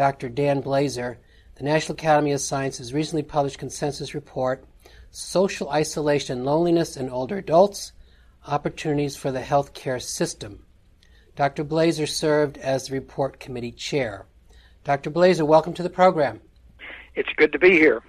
Dr. 0.00 0.30
Dan 0.30 0.62
Blazer, 0.62 1.18
the 1.56 1.64
National 1.64 1.92
Academy 1.92 2.32
of 2.32 2.40
Sciences 2.40 2.94
recently 2.94 3.22
published 3.22 3.58
consensus 3.58 4.14
report, 4.14 4.64
Social 5.10 5.68
Isolation 5.68 6.38
and 6.38 6.46
Loneliness 6.46 6.96
in 6.96 7.10
Older 7.10 7.36
Adults, 7.36 7.92
Opportunities 8.46 9.14
for 9.14 9.30
the 9.30 9.42
Healthcare 9.42 10.00
System. 10.00 10.64
Dr. 11.36 11.64
Blazer 11.64 12.06
served 12.06 12.56
as 12.56 12.86
the 12.86 12.94
report 12.94 13.40
committee 13.40 13.72
chair. 13.72 14.24
Dr. 14.84 15.10
Blazer, 15.10 15.44
welcome 15.44 15.74
to 15.74 15.82
the 15.82 15.90
program. 15.90 16.40
It's 17.14 17.28
good 17.36 17.52
to 17.52 17.58
be 17.58 17.72
here. 17.72 18.02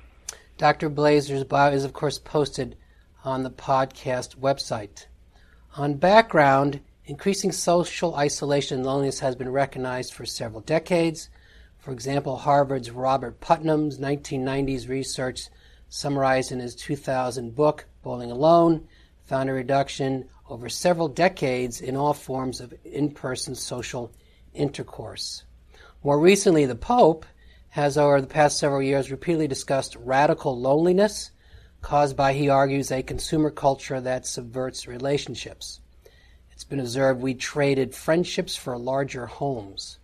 Dr. 0.57 0.87
Blazer's 0.87 1.43
bio 1.43 1.73
is, 1.73 1.83
of 1.83 1.91
course, 1.91 2.19
posted 2.19 2.77
on 3.25 3.43
the 3.43 3.51
podcast 3.51 4.37
website. 4.37 5.07
On 5.75 5.95
background, 5.95 6.79
increasing 7.03 7.51
social 7.51 8.15
isolation 8.15 8.77
and 8.77 8.85
loneliness 8.85 9.19
has 9.19 9.35
been 9.35 9.51
recognized 9.51 10.13
for 10.13 10.25
several 10.25 10.61
decades. 10.61 11.27
For 11.81 11.91
example, 11.91 12.37
Harvard's 12.37 12.91
Robert 12.91 13.39
Putnam's 13.39 13.97
1990s 13.97 14.87
research, 14.87 15.49
summarized 15.89 16.51
in 16.51 16.59
his 16.59 16.75
2000 16.75 17.55
book, 17.55 17.87
Bowling 18.03 18.29
Alone, 18.29 18.87
found 19.23 19.49
a 19.49 19.53
reduction 19.53 20.29
over 20.47 20.69
several 20.69 21.07
decades 21.07 21.81
in 21.81 21.95
all 21.95 22.13
forms 22.13 22.61
of 22.61 22.71
in 22.85 23.09
person 23.09 23.55
social 23.55 24.13
intercourse. 24.53 25.43
More 26.03 26.19
recently, 26.19 26.67
the 26.67 26.75
Pope 26.75 27.25
has, 27.69 27.97
over 27.97 28.21
the 28.21 28.27
past 28.27 28.59
several 28.59 28.83
years, 28.83 29.09
repeatedly 29.09 29.47
discussed 29.47 29.95
radical 29.95 30.59
loneliness 30.59 31.31
caused 31.81 32.15
by, 32.15 32.33
he 32.33 32.47
argues, 32.47 32.91
a 32.91 33.01
consumer 33.01 33.49
culture 33.49 33.99
that 33.99 34.27
subverts 34.27 34.87
relationships. 34.87 35.79
It's 36.51 36.63
been 36.63 36.79
observed 36.79 37.21
we 37.21 37.33
traded 37.33 37.95
friendships 37.95 38.55
for 38.55 38.77
larger 38.77 39.25
homes. 39.25 39.97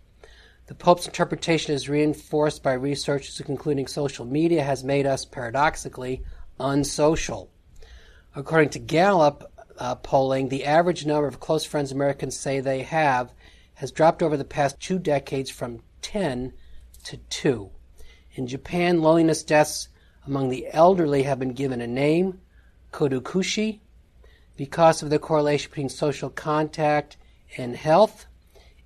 The 0.68 0.74
Pope's 0.74 1.06
interpretation 1.06 1.74
is 1.74 1.88
reinforced 1.88 2.62
by 2.62 2.74
researchers 2.74 3.40
concluding 3.40 3.86
social 3.86 4.26
media 4.26 4.62
has 4.62 4.84
made 4.84 5.06
us, 5.06 5.24
paradoxically, 5.24 6.22
unsocial. 6.60 7.50
According 8.36 8.68
to 8.70 8.78
Gallup 8.78 9.50
uh, 9.78 9.94
polling, 9.94 10.50
the 10.50 10.66
average 10.66 11.06
number 11.06 11.26
of 11.26 11.40
close 11.40 11.64
friends 11.64 11.90
Americans 11.90 12.36
say 12.36 12.60
they 12.60 12.82
have 12.82 13.32
has 13.76 13.90
dropped 13.90 14.22
over 14.22 14.36
the 14.36 14.44
past 14.44 14.78
two 14.78 14.98
decades 14.98 15.48
from 15.48 15.80
10 16.02 16.52
to 17.04 17.16
2. 17.16 17.70
In 18.34 18.46
Japan, 18.46 19.00
loneliness 19.00 19.42
deaths 19.42 19.88
among 20.26 20.50
the 20.50 20.66
elderly 20.70 21.22
have 21.22 21.38
been 21.38 21.54
given 21.54 21.80
a 21.80 21.86
name, 21.86 22.42
kodokushi, 22.92 23.80
because 24.54 25.02
of 25.02 25.08
the 25.08 25.18
correlation 25.18 25.70
between 25.70 25.88
social 25.88 26.28
contact 26.28 27.16
and 27.56 27.74
health. 27.74 28.26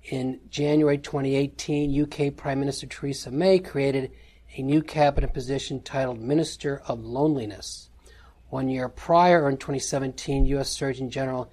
In 0.03 0.41
January 0.49 0.97
2018, 0.97 2.03
UK 2.03 2.35
Prime 2.35 2.59
Minister 2.59 2.87
Theresa 2.87 3.31
May 3.31 3.57
created 3.57 4.11
a 4.57 4.61
new 4.61 4.81
cabinet 4.81 5.33
position 5.33 5.81
titled 5.81 6.19
Minister 6.19 6.81
of 6.87 7.05
Loneliness. 7.05 7.89
One 8.49 8.67
year 8.67 8.89
prior, 8.89 9.47
in 9.47 9.55
2017, 9.55 10.45
U.S. 10.47 10.69
Surgeon 10.69 11.09
General 11.09 11.49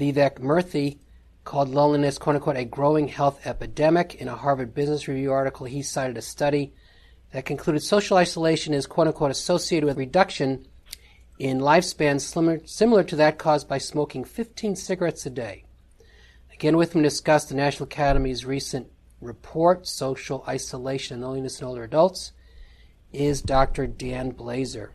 Vivek 0.00 0.40
Murthy 0.40 0.98
called 1.44 1.68
loneliness, 1.68 2.18
quote 2.18 2.34
unquote, 2.34 2.56
a 2.56 2.64
growing 2.64 3.06
health 3.06 3.46
epidemic. 3.46 4.16
In 4.16 4.26
a 4.26 4.34
Harvard 4.34 4.74
Business 4.74 5.06
Review 5.06 5.30
article, 5.30 5.66
he 5.66 5.80
cited 5.80 6.16
a 6.16 6.22
study 6.22 6.72
that 7.30 7.44
concluded 7.44 7.84
social 7.84 8.16
isolation 8.16 8.74
is, 8.74 8.88
quote 8.88 9.06
unquote, 9.06 9.30
associated 9.30 9.86
with 9.86 9.96
reduction 9.96 10.66
in 11.38 11.60
lifespan 11.60 12.20
similar, 12.20 12.60
similar 12.64 13.04
to 13.04 13.14
that 13.14 13.38
caused 13.38 13.68
by 13.68 13.78
smoking 13.78 14.24
15 14.24 14.74
cigarettes 14.74 15.24
a 15.24 15.30
day. 15.30 15.64
Again, 16.62 16.76
with 16.76 16.94
me 16.94 17.02
to 17.02 17.08
discuss 17.08 17.46
the 17.46 17.56
National 17.56 17.88
Academy's 17.88 18.44
recent 18.44 18.86
report, 19.20 19.84
Social 19.84 20.44
Isolation 20.46 21.14
and 21.14 21.24
Loneliness 21.24 21.60
in 21.60 21.66
Older 21.66 21.82
Adults, 21.82 22.30
is 23.12 23.42
Dr. 23.42 23.88
Dan 23.88 24.30
Blazer. 24.30 24.92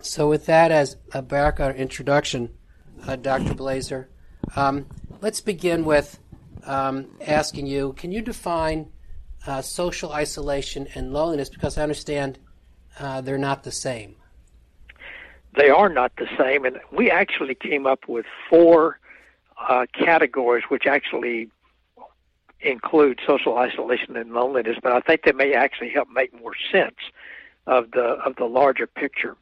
So, 0.00 0.26
with 0.26 0.46
that 0.46 0.72
as 0.72 0.96
a 1.12 1.20
background 1.20 1.76
introduction, 1.76 2.54
uh, 3.06 3.16
Dr. 3.16 3.52
Blazer, 3.52 4.08
um, 4.56 4.86
let's 5.20 5.42
begin 5.42 5.84
with 5.84 6.18
um, 6.64 7.08
asking 7.26 7.66
you 7.66 7.92
can 7.92 8.10
you 8.10 8.22
define 8.22 8.90
uh, 9.46 9.60
social 9.60 10.12
isolation 10.12 10.88
and 10.94 11.12
loneliness? 11.12 11.50
Because 11.50 11.76
I 11.76 11.82
understand 11.82 12.38
uh, 12.98 13.20
they're 13.20 13.36
not 13.36 13.64
the 13.64 13.70
same. 13.70 14.16
They 15.58 15.68
are 15.68 15.90
not 15.90 16.12
the 16.16 16.28
same, 16.38 16.64
and 16.64 16.80
we 16.90 17.10
actually 17.10 17.54
came 17.54 17.86
up 17.86 18.08
with 18.08 18.24
four 18.48 18.98
uh, 19.68 19.86
categories, 19.92 20.64
which 20.68 20.86
actually 20.86 21.48
include 22.60 23.20
social 23.26 23.56
isolation 23.56 24.16
and 24.16 24.32
loneliness, 24.32 24.76
but 24.82 24.92
I 24.92 25.00
think 25.00 25.22
they 25.22 25.32
may 25.32 25.54
actually 25.54 25.90
help 25.90 26.08
make 26.10 26.38
more 26.38 26.52
sense 26.70 26.96
of 27.66 27.90
the 27.92 28.02
of 28.24 28.36
the 28.36 28.44
larger 28.44 28.86
picture. 28.86 29.36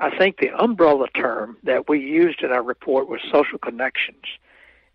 I 0.00 0.16
think 0.16 0.38
the 0.38 0.50
umbrella 0.50 1.08
term 1.14 1.56
that 1.64 1.88
we 1.88 1.98
used 1.98 2.42
in 2.42 2.52
our 2.52 2.62
report 2.62 3.08
was 3.08 3.20
social 3.32 3.58
connections, 3.58 4.24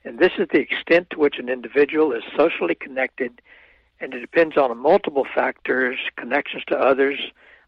and 0.04 0.20
this 0.20 0.34
is 0.38 0.48
the 0.52 0.60
extent 0.60 1.10
to 1.12 1.20
which 1.20 1.40
an 1.40 1.50
individual 1.50 2.14
is 2.14 2.24
socially 2.38 2.76
connected, 2.76 3.42
and 4.00 4.14
it 4.14 4.20
depends 4.20 4.56
on 4.58 4.78
multiple 4.78 5.26
factors: 5.34 5.98
connections 6.16 6.64
to 6.68 6.78
others. 6.78 7.20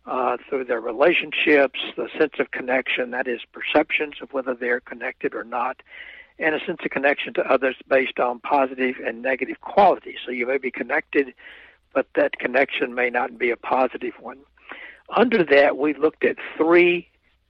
Uh, 0.07 0.37
through 0.47 0.63
their 0.63 0.79
relationships, 0.79 1.79
the 1.97 2.07
sense 2.15 2.33
of 2.37 2.51
connection, 2.51 3.09
that 3.09 3.27
is, 3.27 3.39
perceptions 3.51 4.13
of 4.21 4.31
whether 4.33 4.53
they're 4.53 4.79
connected 4.79 5.33
or 5.33 5.43
not, 5.43 5.81
and 6.39 6.55
a 6.55 6.59
sense 6.65 6.79
of 6.83 6.91
connection 6.91 7.33
to 7.33 7.51
others 7.51 7.75
based 7.87 8.19
on 8.19 8.39
positive 8.39 8.95
and 9.05 9.21
negative 9.21 9.61
qualities. 9.61 10.17
So 10.25 10.31
you 10.31 10.45
may 10.45 10.57
be 10.57 10.71
connected, 10.71 11.33
but 11.93 12.07
that 12.15 12.39
connection 12.39 12.93
may 12.93 13.09
not 13.09 13.37
be 13.37 13.51
a 13.51 13.57
positive 13.57 14.13
one. 14.19 14.39
Under 15.15 15.43
that, 15.43 15.77
we 15.77 15.93
looked 15.93 16.25
at 16.25 16.37
three 16.57 17.07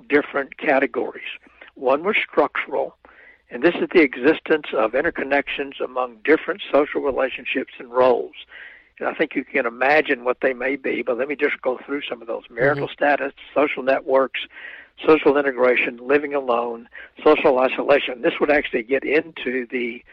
different 0.08 0.58
categories. 0.58 1.24
One 1.76 2.04
was 2.04 2.16
structural, 2.18 2.96
and 3.50 3.64
this 3.64 3.76
is 3.76 3.90
the 3.94 4.02
existence 4.02 4.68
of 4.74 4.92
interconnections 4.92 5.84
among 5.84 6.18
different 6.24 6.62
social 6.72 7.02
relationships 7.02 7.74
and 7.80 7.92
roles. 7.92 8.36
And 9.00 9.10
I 9.10 9.14
think 9.14 9.36
you 9.36 9.44
can 9.44 9.66
imagine 9.66 10.24
what 10.24 10.38
they 10.42 10.54
may 10.54 10.76
be, 10.76 11.02
but 11.02 11.18
let 11.18 11.28
me 11.28 11.36
just 11.36 11.62
go 11.62 11.80
through 11.86 12.02
some 12.08 12.22
of 12.22 12.28
those 12.28 12.44
marital 12.50 12.88
mm-hmm. 12.88 12.94
status, 12.94 13.34
social 13.54 13.84
networks, 13.84 14.42
social 15.06 15.38
integration, 15.38 15.98
living 16.02 16.34
alone, 16.34 16.88
social 17.24 17.60
isolation. 17.60 18.22
This 18.22 18.34
would 18.40 18.52
actually 18.52 18.84
get 18.84 19.04
into 19.04 19.68
the 19.70 20.04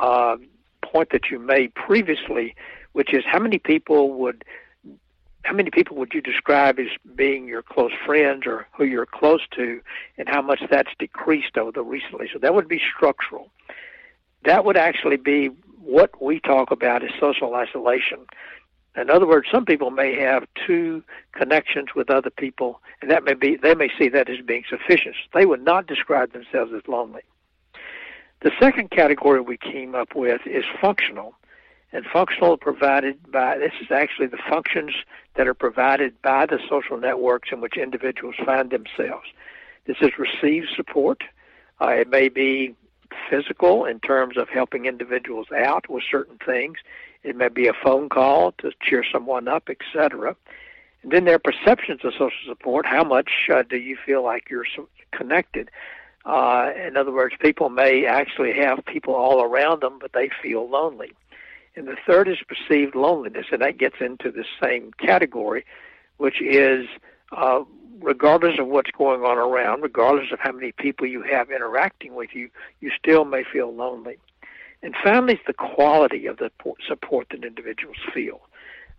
uh, 0.00 0.36
point 0.82 1.10
that 1.10 1.30
you 1.30 1.38
made 1.38 1.74
previously, 1.74 2.54
which 2.92 3.12
is 3.12 3.24
how 3.26 3.38
many 3.38 3.58
people 3.58 4.12
would 4.14 4.44
how 5.44 5.54
many 5.54 5.70
people 5.70 5.96
would 5.96 6.12
you 6.12 6.20
describe 6.20 6.78
as 6.78 6.88
being 7.14 7.46
your 7.46 7.62
close 7.62 7.92
friends 8.04 8.42
or 8.44 8.66
who 8.76 8.84
you're 8.84 9.06
close 9.06 9.40
to, 9.52 9.80
and 10.18 10.28
how 10.28 10.42
much 10.42 10.60
that's 10.70 10.90
decreased 10.98 11.56
over 11.56 11.72
the 11.72 11.82
recently? 11.82 12.28
So 12.30 12.38
that 12.40 12.54
would 12.54 12.68
be 12.68 12.80
structural. 12.94 13.50
That 14.44 14.66
would 14.66 14.76
actually 14.76 15.16
be 15.16 15.46
what 15.80 16.20
we 16.20 16.38
talk 16.40 16.70
about 16.70 17.02
as 17.02 17.10
social 17.18 17.54
isolation. 17.54 18.26
In 18.96 19.10
other 19.10 19.26
words, 19.26 19.48
some 19.50 19.64
people 19.64 19.90
may 19.90 20.14
have 20.16 20.46
two 20.66 21.04
connections 21.32 21.88
with 21.94 22.10
other 22.10 22.30
people, 22.30 22.80
and 23.00 23.10
that 23.10 23.24
may 23.24 23.34
be 23.34 23.56
they 23.56 23.74
may 23.74 23.90
see 23.98 24.08
that 24.08 24.28
as 24.28 24.40
being 24.44 24.64
sufficient. 24.68 25.14
They 25.34 25.46
would 25.46 25.62
not 25.62 25.86
describe 25.86 26.32
themselves 26.32 26.72
as 26.74 26.82
lonely. 26.88 27.22
The 28.40 28.52
second 28.60 28.90
category 28.90 29.40
we 29.40 29.56
came 29.56 29.94
up 29.94 30.14
with 30.14 30.40
is 30.46 30.64
functional, 30.80 31.34
and 31.92 32.04
functional 32.06 32.56
provided 32.56 33.30
by 33.30 33.58
this 33.58 33.72
is 33.80 33.90
actually 33.90 34.28
the 34.28 34.38
functions 34.48 34.94
that 35.34 35.46
are 35.46 35.54
provided 35.54 36.20
by 36.22 36.46
the 36.46 36.58
social 36.68 36.98
networks 36.98 37.50
in 37.52 37.60
which 37.60 37.76
individuals 37.76 38.36
find 38.44 38.70
themselves. 38.70 39.28
This 39.86 39.96
is 40.00 40.10
receive 40.18 40.64
support. 40.74 41.22
Uh, 41.80 41.88
it 41.88 42.08
may 42.08 42.28
be 42.28 42.74
physical 43.30 43.84
in 43.84 44.00
terms 44.00 44.36
of 44.36 44.48
helping 44.48 44.86
individuals 44.86 45.46
out 45.56 45.88
with 45.88 46.02
certain 46.08 46.38
things. 46.44 46.78
It 47.22 47.36
may 47.36 47.48
be 47.48 47.66
a 47.66 47.72
phone 47.72 48.08
call 48.08 48.52
to 48.58 48.72
cheer 48.82 49.04
someone 49.10 49.48
up, 49.48 49.68
etc. 49.68 50.36
And 51.02 51.12
then 51.12 51.24
there 51.24 51.34
are 51.34 51.38
perceptions 51.38 52.00
of 52.04 52.12
social 52.12 52.30
support. 52.46 52.86
How 52.86 53.04
much 53.04 53.30
uh, 53.52 53.62
do 53.62 53.76
you 53.76 53.96
feel 54.04 54.22
like 54.22 54.50
you're 54.50 54.66
connected? 55.12 55.70
Uh, 56.24 56.70
in 56.76 56.96
other 56.96 57.12
words, 57.12 57.34
people 57.40 57.68
may 57.68 58.04
actually 58.04 58.52
have 58.52 58.84
people 58.84 59.14
all 59.14 59.42
around 59.42 59.82
them, 59.82 59.98
but 60.00 60.12
they 60.12 60.30
feel 60.42 60.68
lonely. 60.68 61.12
And 61.76 61.86
the 61.86 61.96
third 62.06 62.28
is 62.28 62.38
perceived 62.46 62.94
loneliness, 62.94 63.46
and 63.52 63.62
that 63.62 63.78
gets 63.78 63.96
into 64.00 64.30
the 64.30 64.44
same 64.62 64.92
category, 64.98 65.64
which 66.16 66.42
is 66.42 66.86
uh, 67.32 67.62
regardless 68.00 68.58
of 68.58 68.66
what's 68.66 68.90
going 68.90 69.22
on 69.22 69.38
around, 69.38 69.82
regardless 69.82 70.32
of 70.32 70.40
how 70.40 70.52
many 70.52 70.72
people 70.72 71.06
you 71.06 71.22
have 71.22 71.50
interacting 71.50 72.14
with 72.14 72.30
you, 72.34 72.50
you 72.80 72.90
still 72.98 73.24
may 73.24 73.44
feel 73.44 73.74
lonely. 73.74 74.18
And 74.82 74.94
finally, 75.02 75.40
the 75.46 75.52
quality 75.52 76.26
of 76.26 76.38
the 76.38 76.50
support 76.86 77.28
that 77.30 77.44
individuals 77.44 77.96
feel. 78.14 78.40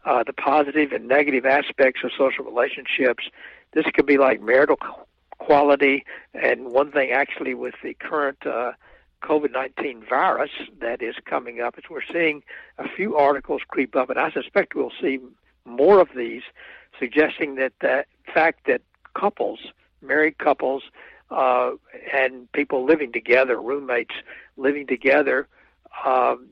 Uh, 0.05 0.23
the 0.23 0.33
positive 0.33 0.91
and 0.91 1.07
negative 1.07 1.45
aspects 1.45 2.01
of 2.03 2.11
social 2.17 2.45
relationships. 2.45 3.25
This 3.73 3.85
could 3.93 4.05
be 4.05 4.17
like 4.17 4.41
marital 4.41 4.77
quality, 5.37 6.05
and 6.33 6.71
one 6.71 6.91
thing 6.91 7.11
actually 7.11 7.53
with 7.53 7.75
the 7.83 7.93
current 7.95 8.45
uh, 8.45 8.71
COVID 9.23 9.51
19 9.51 10.03
virus 10.07 10.51
that 10.79 11.01
is 11.01 11.15
coming 11.25 11.59
up 11.61 11.77
is 11.77 11.83
we're 11.89 12.01
seeing 12.11 12.43
a 12.77 12.87
few 12.87 13.17
articles 13.17 13.61
creep 13.67 13.95
up, 13.95 14.09
and 14.09 14.17
I 14.17 14.31
suspect 14.31 14.75
we'll 14.75 14.91
see 15.01 15.19
more 15.65 15.99
of 15.99 16.09
these 16.15 16.43
suggesting 16.97 17.55
that 17.55 17.73
the 17.81 18.05
fact 18.33 18.67
that 18.67 18.81
couples, 19.13 19.59
married 20.01 20.37
couples, 20.37 20.83
uh, 21.29 21.71
and 22.13 22.51
people 22.53 22.85
living 22.85 23.11
together, 23.11 23.61
roommates 23.61 24.15
living 24.57 24.87
together, 24.87 25.47
um, 26.05 26.49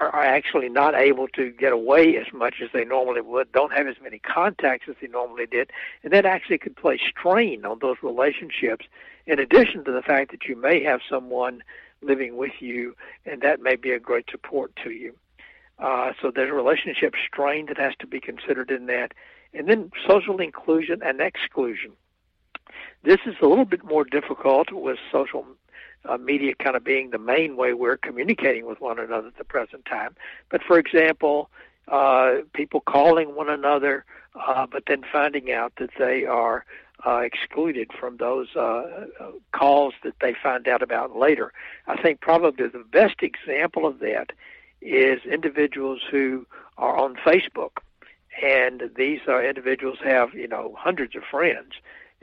are, 0.00 0.10
are 0.10 0.24
actually 0.24 0.68
not 0.68 0.94
able 0.94 1.28
to 1.28 1.50
get 1.50 1.72
away 1.72 2.16
as 2.16 2.32
much 2.32 2.56
as 2.62 2.70
they 2.72 2.84
normally 2.84 3.20
would, 3.20 3.50
don't 3.52 3.72
have 3.72 3.86
as 3.86 3.96
many 4.02 4.18
contacts 4.18 4.88
as 4.88 4.96
they 5.00 5.08
normally 5.08 5.46
did, 5.46 5.70
and 6.02 6.12
that 6.12 6.24
actually 6.24 6.58
could 6.58 6.76
place 6.76 7.00
strain 7.08 7.64
on 7.64 7.78
those 7.80 7.96
relationships. 8.02 8.86
In 9.26 9.38
addition 9.38 9.84
to 9.84 9.92
the 9.92 10.02
fact 10.02 10.30
that 10.30 10.44
you 10.46 10.56
may 10.56 10.82
have 10.82 11.00
someone 11.08 11.62
living 12.00 12.36
with 12.36 12.52
you, 12.60 12.96
and 13.26 13.42
that 13.42 13.60
may 13.60 13.76
be 13.76 13.90
a 13.90 13.98
great 13.98 14.30
support 14.30 14.74
to 14.84 14.90
you. 14.90 15.14
Uh, 15.78 16.12
so 16.20 16.30
there's 16.30 16.50
a 16.50 16.54
relationship 16.54 17.14
strain 17.26 17.66
that 17.66 17.78
has 17.78 17.94
to 18.00 18.06
be 18.06 18.20
considered 18.20 18.70
in 18.70 18.86
that. 18.86 19.12
And 19.54 19.68
then 19.68 19.90
social 20.06 20.40
inclusion 20.40 21.00
and 21.02 21.20
exclusion. 21.20 21.92
This 23.02 23.18
is 23.26 23.34
a 23.40 23.46
little 23.46 23.64
bit 23.64 23.84
more 23.84 24.04
difficult 24.04 24.72
with 24.72 24.98
social 25.10 25.46
uh, 26.08 26.16
media 26.16 26.54
kind 26.54 26.76
of 26.76 26.84
being 26.84 27.10
the 27.10 27.18
main 27.18 27.56
way 27.56 27.72
we're 27.72 27.96
communicating 27.96 28.66
with 28.66 28.80
one 28.80 28.98
another 28.98 29.28
at 29.28 29.38
the 29.38 29.44
present 29.44 29.84
time. 29.84 30.16
But 30.50 30.62
for 30.62 30.78
example, 30.78 31.50
uh, 31.88 32.36
people 32.52 32.80
calling 32.80 33.34
one 33.34 33.48
another, 33.48 34.04
uh, 34.34 34.66
but 34.66 34.84
then 34.86 35.02
finding 35.10 35.52
out 35.52 35.72
that 35.76 35.90
they 35.98 36.24
are 36.24 36.64
uh, 37.06 37.18
excluded 37.18 37.90
from 37.98 38.16
those 38.16 38.54
uh, 38.56 39.06
calls 39.52 39.94
that 40.02 40.14
they 40.20 40.34
find 40.34 40.66
out 40.66 40.82
about 40.82 41.16
later. 41.16 41.52
I 41.86 42.00
think 42.00 42.20
probably 42.20 42.66
the 42.68 42.84
best 42.90 43.22
example 43.22 43.86
of 43.86 44.00
that 44.00 44.32
is 44.80 45.24
individuals 45.24 46.00
who 46.10 46.46
are 46.76 46.96
on 46.96 47.16
Facebook, 47.16 47.78
and 48.42 48.90
these 48.96 49.20
uh, 49.28 49.40
individuals 49.40 49.98
have 50.04 50.34
you 50.34 50.48
know 50.48 50.74
hundreds 50.76 51.16
of 51.16 51.22
friends, 51.30 51.74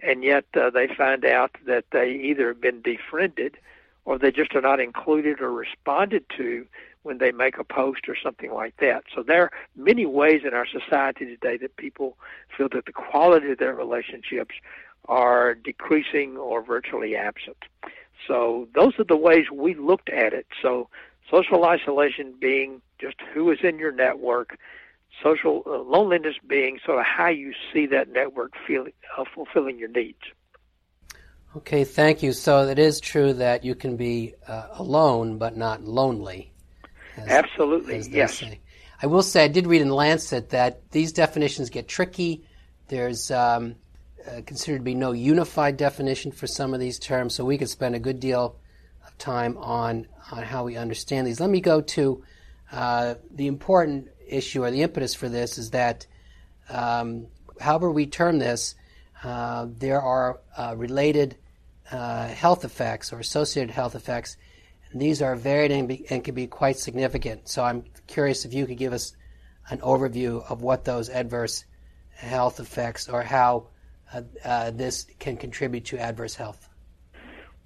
and 0.04 0.24
yet 0.24 0.46
uh, 0.56 0.70
they 0.70 0.88
find 0.88 1.26
out 1.26 1.52
that 1.66 1.86
they 1.92 2.12
either 2.12 2.50
have 2.50 2.62
been 2.62 2.82
defriended 2.82 3.58
or 4.06 4.18
they 4.18 4.32
just 4.32 4.56
are 4.56 4.62
not 4.62 4.80
included 4.80 5.42
or 5.42 5.52
responded 5.52 6.24
to 6.38 6.66
when 7.04 7.18
they 7.18 7.32
make 7.32 7.58
a 7.58 7.64
post 7.64 8.08
or 8.08 8.16
something 8.22 8.52
like 8.52 8.76
that. 8.78 9.04
So 9.14 9.22
there 9.22 9.44
are 9.44 9.52
many 9.76 10.06
ways 10.06 10.42
in 10.46 10.54
our 10.54 10.66
society 10.66 11.26
today 11.26 11.58
that 11.58 11.76
people 11.76 12.18
feel 12.56 12.70
that 12.70 12.86
the 12.86 12.92
quality 12.92 13.52
of 13.52 13.60
their 13.60 13.76
relationships 13.76 14.56
are 15.08 15.54
decreasing 15.54 16.38
or 16.38 16.64
virtually 16.64 17.16
absent. 17.16 17.58
So 18.28 18.68
those 18.74 18.94
are 18.98 19.04
the 19.04 19.18
ways 19.18 19.46
we 19.54 19.76
looked 19.76 20.10
at 20.10 20.34
it. 20.34 20.48
So 20.62 20.90
social 21.30 21.66
isolation 21.66 22.34
being 22.40 22.82
just 23.00 23.18
who 23.34 23.52
is 23.52 23.60
in 23.64 23.78
your 23.78 23.92
network, 23.92 24.58
social 25.22 25.64
uh, 25.66 25.78
loneliness 25.80 26.36
being 26.48 26.80
sort 26.86 27.00
of 27.00 27.06
how 27.06 27.28
you 27.28 27.54
see 27.72 27.86
that 27.88 28.10
network 28.10 28.54
feel, 28.66 28.88
uh, 29.18 29.26
fulfilling 29.34 29.78
your 29.78 29.90
needs. 29.90 30.22
Okay, 31.58 31.86
thank 31.86 32.22
you. 32.22 32.34
So 32.34 32.68
it 32.68 32.80
is 32.80 33.00
true 33.00 33.32
that 33.34 33.64
you 33.64 33.76
can 33.76 33.96
be 33.96 34.34
uh, 34.46 34.68
alone 34.74 35.38
but 35.38 35.56
not 35.56 35.84
lonely. 35.84 36.52
As, 37.16 37.28
Absolutely, 37.30 37.96
as 37.96 38.10
yes. 38.10 38.40
Say. 38.40 38.60
I 39.02 39.08
will 39.08 39.24
say 39.24 39.46
I 39.46 39.48
did 39.48 39.66
read 39.66 39.82
in 39.82 39.90
Lancet 39.90 40.50
that 40.50 40.92
these 40.92 41.14
definitions 41.14 41.70
get 41.70 41.88
tricky. 41.88 42.44
There's 42.90 43.32
um, 43.32 43.76
uh, 44.28 44.42
considered 44.46 44.80
to 44.80 44.84
be 44.84 44.96
no 44.96 45.14
unified 45.14 45.78
definition 45.78 46.34
for 46.34 46.46
some 46.46 46.74
of 46.74 46.82
these 46.82 47.00
terms, 47.00 47.34
so 47.34 47.46
we 47.46 47.58
could 47.58 47.70
spend 47.70 47.96
a 47.96 48.00
good 48.00 48.20
deal 48.20 48.58
of 49.08 49.18
time 49.18 49.58
on 49.58 50.08
on 50.32 50.44
how 50.44 50.66
we 50.66 50.76
understand 50.76 51.26
these. 51.26 51.40
Let 51.40 51.50
me 51.50 51.62
go 51.62 51.80
to 51.80 52.24
uh, 52.72 53.16
the 53.34 53.48
important 53.48 54.10
issue 54.28 54.64
or 54.64 54.72
the 54.72 54.82
impetus 54.82 55.16
for 55.16 55.30
this 55.30 55.58
is 55.58 55.70
that, 55.72 56.06
um, 56.70 57.28
however 57.62 57.92
we 57.92 58.08
term 58.08 58.40
this, 58.40 58.76
uh, 59.24 59.68
there 59.70 60.02
are 60.02 60.40
uh, 60.58 60.74
related 60.76 61.38
uh, 61.92 62.28
health 62.28 62.66
effects 62.66 63.14
or 63.14 63.20
associated 63.20 63.72
health 63.72 63.96
effects, 63.96 64.38
and 64.92 65.02
these 65.02 65.22
are 65.22 65.36
varied 65.36 65.72
and, 65.72 65.88
be, 65.88 66.06
and, 66.10 66.24
can 66.24 66.36
be 66.36 66.48
quite 66.48 66.78
significant. 66.78 67.48
So 67.48 67.64
I'm 67.64 67.84
curious 68.08 68.46
if 68.46 68.54
you 68.54 68.66
could 68.66 68.78
give 68.78 68.94
us 68.94 69.16
an 69.70 69.80
overview 69.80 70.44
of 70.50 70.62
what 70.62 70.86
those 70.86 71.10
adverse 71.10 71.66
health 72.16 72.60
effects 72.60 73.10
or 73.10 73.24
how 73.24 73.68
uh, 74.14 74.22
uh, 74.44 74.72
this 74.72 75.06
can 75.20 75.38
contribute 75.38 75.86
to 75.86 75.98
adverse 75.98 76.36
health. 76.36 76.70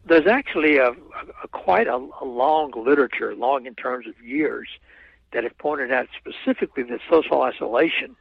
There's 0.06 0.28
actually 0.28 0.78
a, 0.78 0.92
a 0.92 1.48
quite 1.52 1.88
a, 1.88 1.96
a 2.22 2.26
long 2.26 2.72
literature, 2.76 3.36
long 3.36 3.66
in 3.66 3.76
terms 3.76 4.08
of 4.08 4.20
years, 4.26 4.68
that 5.34 5.44
have 5.44 5.58
pointed 5.58 5.92
out 5.92 6.08
specifically 6.18 6.84
that 6.84 7.00
social 7.10 7.42
isolation 7.42 8.16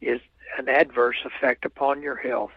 is 0.00 0.20
an 0.58 0.68
adverse 0.68 1.16
effect 1.24 1.64
upon 1.64 2.02
your 2.02 2.16
health. 2.16 2.50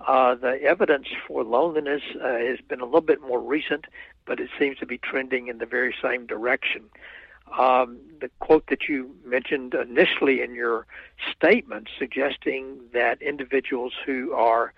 Uh, 0.00 0.34
the 0.34 0.60
evidence 0.62 1.06
for 1.26 1.44
loneliness 1.44 2.02
uh, 2.22 2.36
has 2.36 2.58
been 2.68 2.80
a 2.80 2.84
little 2.84 3.00
bit 3.00 3.20
more 3.22 3.40
recent, 3.40 3.86
but 4.26 4.40
it 4.40 4.50
seems 4.58 4.78
to 4.78 4.86
be 4.86 4.98
trending 4.98 5.48
in 5.48 5.58
the 5.58 5.66
very 5.66 5.94
same 6.02 6.26
direction. 6.26 6.84
Um, 7.58 8.00
the 8.20 8.30
quote 8.40 8.66
that 8.68 8.88
you 8.88 9.14
mentioned 9.24 9.74
initially 9.74 10.42
in 10.42 10.54
your 10.54 10.86
statement 11.34 11.88
suggesting 11.98 12.80
that 12.92 13.20
individuals 13.22 13.92
who 14.04 14.32
are 14.32 14.72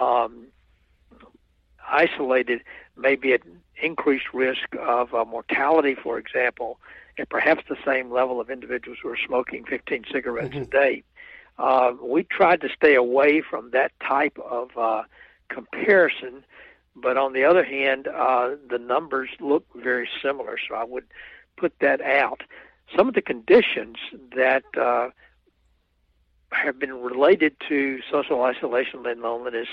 um, 0.00 0.46
isolated 1.88 2.62
may 2.96 3.16
be 3.16 3.32
at 3.32 3.42
increased 3.82 4.26
risk 4.34 4.74
of 4.78 5.14
uh, 5.14 5.24
mortality, 5.24 5.94
for 5.94 6.18
example, 6.18 6.78
at 7.18 7.28
perhaps 7.28 7.64
the 7.68 7.76
same 7.84 8.10
level 8.10 8.40
of 8.40 8.50
individuals 8.50 8.98
who 9.02 9.08
are 9.08 9.18
smoking 9.26 9.64
15 9.64 10.04
cigarettes 10.12 10.54
mm-hmm. 10.54 10.62
a 10.62 10.66
day. 10.66 11.02
Uh, 11.60 11.92
we 12.02 12.22
tried 12.22 12.62
to 12.62 12.68
stay 12.74 12.94
away 12.94 13.42
from 13.42 13.70
that 13.70 13.92
type 14.00 14.38
of 14.38 14.70
uh, 14.78 15.02
comparison, 15.50 16.42
but 16.96 17.18
on 17.18 17.34
the 17.34 17.44
other 17.44 17.62
hand, 17.62 18.08
uh, 18.08 18.56
the 18.70 18.78
numbers 18.78 19.28
look 19.40 19.66
very 19.76 20.08
similar, 20.22 20.56
so 20.66 20.74
I 20.74 20.84
would 20.84 21.04
put 21.58 21.74
that 21.80 22.00
out. 22.00 22.42
Some 22.96 23.08
of 23.08 23.14
the 23.14 23.20
conditions 23.20 23.96
that 24.34 24.64
uh, 24.80 25.10
have 26.50 26.78
been 26.78 26.94
related 26.94 27.56
to 27.68 28.00
social 28.10 28.42
isolation 28.42 29.04
and 29.04 29.20
loneliness 29.20 29.68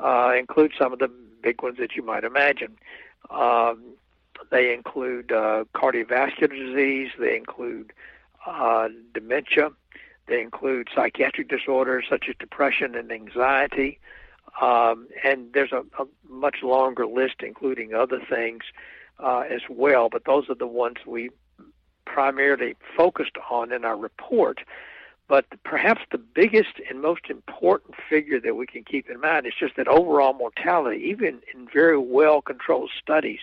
uh, 0.00 0.32
include 0.38 0.72
some 0.78 0.90
of 0.94 1.00
the 1.00 1.10
big 1.42 1.62
ones 1.62 1.76
that 1.78 1.96
you 1.96 2.02
might 2.02 2.24
imagine. 2.24 2.78
Um, 3.28 3.82
they 4.50 4.72
include 4.72 5.32
uh, 5.32 5.64
cardiovascular 5.74 6.48
disease, 6.48 7.10
they 7.18 7.36
include 7.36 7.92
uh, 8.46 8.88
dementia, 9.12 9.70
they 10.26 10.40
include 10.40 10.88
psychiatric 10.94 11.48
disorders 11.48 12.06
such 12.08 12.26
as 12.28 12.34
depression 12.38 12.94
and 12.94 13.10
anxiety. 13.12 13.98
Um, 14.60 15.08
and 15.22 15.52
there's 15.52 15.72
a, 15.72 15.84
a, 15.98 16.06
much 16.28 16.62
longer 16.62 17.06
list, 17.06 17.36
including 17.40 17.94
other 17.94 18.20
things 18.28 18.62
uh, 19.18 19.44
as 19.48 19.60
well, 19.68 20.08
but 20.08 20.24
those 20.24 20.48
are 20.48 20.54
the 20.54 20.66
ones 20.66 20.96
we 21.06 21.30
primarily 22.04 22.74
focused 22.96 23.36
on 23.50 23.72
in 23.72 23.84
our 23.84 23.96
report. 23.96 24.60
But 25.28 25.46
perhaps 25.64 26.02
the 26.12 26.18
biggest 26.18 26.80
and 26.88 27.02
most 27.02 27.28
important 27.28 27.96
figure 28.08 28.40
that 28.40 28.54
we 28.54 28.66
can 28.66 28.84
keep 28.84 29.10
in 29.10 29.20
mind 29.20 29.46
is 29.46 29.54
just 29.58 29.76
that 29.76 29.88
overall 29.88 30.32
mortality, 30.32 31.02
even 31.04 31.40
in 31.52 31.68
very 31.72 31.98
well 31.98 32.40
controlled 32.40 32.90
studies, 33.02 33.40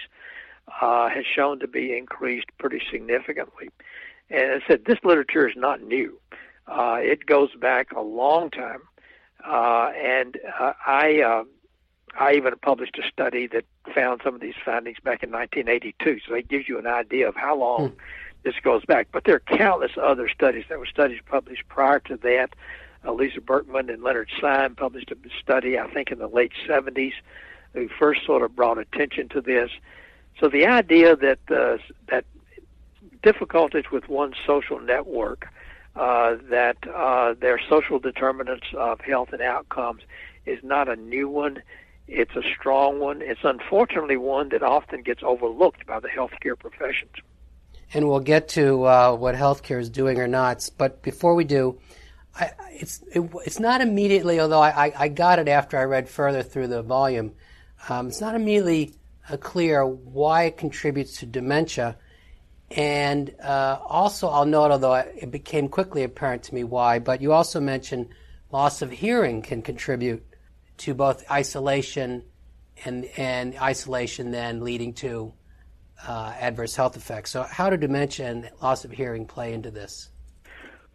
uh, 0.82 1.10
has 1.10 1.26
shown 1.26 1.60
to 1.60 1.68
be 1.68 1.96
increased 1.96 2.48
pretty 2.58 2.82
significantly. 2.90 3.70
And 4.30 4.52
as 4.52 4.62
I 4.66 4.68
said, 4.68 4.86
this 4.86 5.00
literature 5.04 5.48
is 5.48 5.56
not 5.58 5.82
new. 5.82 6.18
Uh, 6.68 6.98
it 7.00 7.26
goes 7.26 7.50
back 7.60 7.92
a 7.92 8.02
long 8.02 8.50
time, 8.50 8.82
uh, 9.46 9.92
and 9.96 10.40
uh, 10.60 10.74
I 10.86 11.22
uh, 11.22 11.44
I 12.18 12.34
even 12.34 12.54
published 12.62 12.98
a 12.98 13.08
study 13.08 13.48
that 13.48 13.66
found 13.94 14.22
some 14.24 14.36
of 14.36 14.42
these 14.42 14.56
findings 14.64 14.98
back 15.00 15.24
in 15.24 15.32
1982. 15.32 16.20
So 16.28 16.34
that 16.36 16.48
gives 16.48 16.70
you 16.70 16.78
an 16.80 16.88
idea 16.88 17.28
of 17.28 17.36
how 17.36 17.58
long 17.58 17.90
hmm. 17.90 17.96
this 18.44 18.56
goes 18.64 18.86
back. 18.86 19.08
But 19.12 19.26
there 19.26 19.36
are 19.36 19.58
countless 19.58 19.92
other 20.02 20.30
studies. 20.30 20.66
There 20.70 20.80
were 20.80 20.86
studies 20.86 21.20
published 21.26 21.68
prior 21.68 22.00
to 22.02 22.18
that. 22.18 22.52
Uh, 23.06 23.12
Lisa 23.12 23.42
Berkman 23.42 23.90
and 23.90 24.02
Leonard 24.02 24.30
Syme 24.40 24.76
published 24.76 25.12
a 25.12 25.18
study, 25.42 25.78
I 25.78 25.92
think, 25.92 26.12
in 26.12 26.20
the 26.20 26.28
late 26.28 26.54
70s, 26.66 27.14
who 27.74 27.90
first 28.00 28.26
sort 28.26 28.44
of 28.44 28.56
brought 28.56 28.78
attention 28.78 29.28
to 29.30 29.42
this. 29.42 29.72
So 30.40 30.48
the 30.48 30.66
idea 30.66 31.16
that 31.18 31.40
uh, 31.52 31.78
that 32.08 32.26
difficulties 33.22 33.86
with 33.92 34.08
one's 34.08 34.36
social 34.46 34.80
network, 34.80 35.48
uh, 35.96 36.36
that 36.50 36.78
uh, 36.94 37.34
their 37.40 37.60
social 37.70 38.00
determinants 38.00 38.68
of 38.76 39.00
health 39.02 39.30
and 39.32 39.42
outcomes 39.42 40.02
is 40.46 40.60
not 40.64 40.90
a 40.90 40.96
new 40.96 41.30
one. 41.30 41.62
It's 42.08 42.36
a 42.36 42.42
strong 42.58 43.00
one. 43.00 43.22
It's 43.22 43.44
unfortunately 43.44 44.18
one 44.18 44.50
that 44.50 44.64
often 44.64 45.02
gets 45.04 45.22
overlooked 45.24 45.86
by 45.86 46.00
the 46.00 46.10
healthcare 46.10 46.58
professions. 46.58 47.14
And 47.94 48.10
we'll 48.10 48.20
get 48.20 48.50
to 48.50 48.84
uh, 48.86 49.16
what 49.16 49.36
healthcare 49.36 49.80
is 49.80 49.90
doing 49.90 50.20
or 50.20 50.28
not. 50.28 50.68
But 50.78 51.04
before 51.04 51.36
we 51.36 51.44
do, 51.44 51.80
I, 52.36 52.52
it's 52.72 53.04
it, 53.12 53.30
it's 53.46 53.60
not 53.60 53.82
immediately. 53.82 54.40
Although 54.40 54.62
I, 54.62 54.92
I, 54.98 55.08
got 55.08 55.38
it 55.38 55.48
after 55.48 55.78
I 55.78 55.84
read 55.84 56.10
further 56.10 56.42
through 56.42 56.68
the 56.68 56.82
volume, 56.82 57.34
um, 57.88 58.08
it's 58.08 58.22
not 58.22 58.34
immediately 58.34 58.96
uh, 59.30 59.38
clear 59.38 59.86
why 59.86 60.44
it 60.46 60.58
contributes 60.58 61.20
to 61.20 61.28
dementia. 61.28 61.98
And 62.76 63.36
uh, 63.42 63.80
also, 63.86 64.28
I'll 64.28 64.46
note, 64.46 64.72
although 64.72 64.96
it 64.96 65.30
became 65.30 65.70
quickly 65.70 66.04
apparent 66.04 66.44
to 66.44 66.56
me 66.56 66.64
why, 66.64 67.00
but 67.00 67.22
you 67.22 67.32
also 67.32 67.60
mentioned 67.60 68.10
loss 68.52 68.82
of 68.82 68.90
hearing 68.90 69.42
can 69.42 69.62
contribute 69.62 70.26
to 70.78 70.94
both 70.94 71.30
isolation 71.30 72.24
and, 72.84 73.06
and 73.16 73.56
isolation 73.58 74.32
then 74.32 74.62
leading 74.62 74.94
to 74.94 75.34
uh, 76.08 76.34
adverse 76.40 76.76
health 76.76 76.98
effects. 76.98 77.32
So, 77.32 77.44
how 77.44 77.70
do 77.70 77.78
dementia 77.78 78.30
and 78.30 78.50
loss 78.62 78.86
of 78.86 78.92
hearing 78.92 79.26
play 79.26 79.54
into 79.54 79.70
this? 79.70 80.10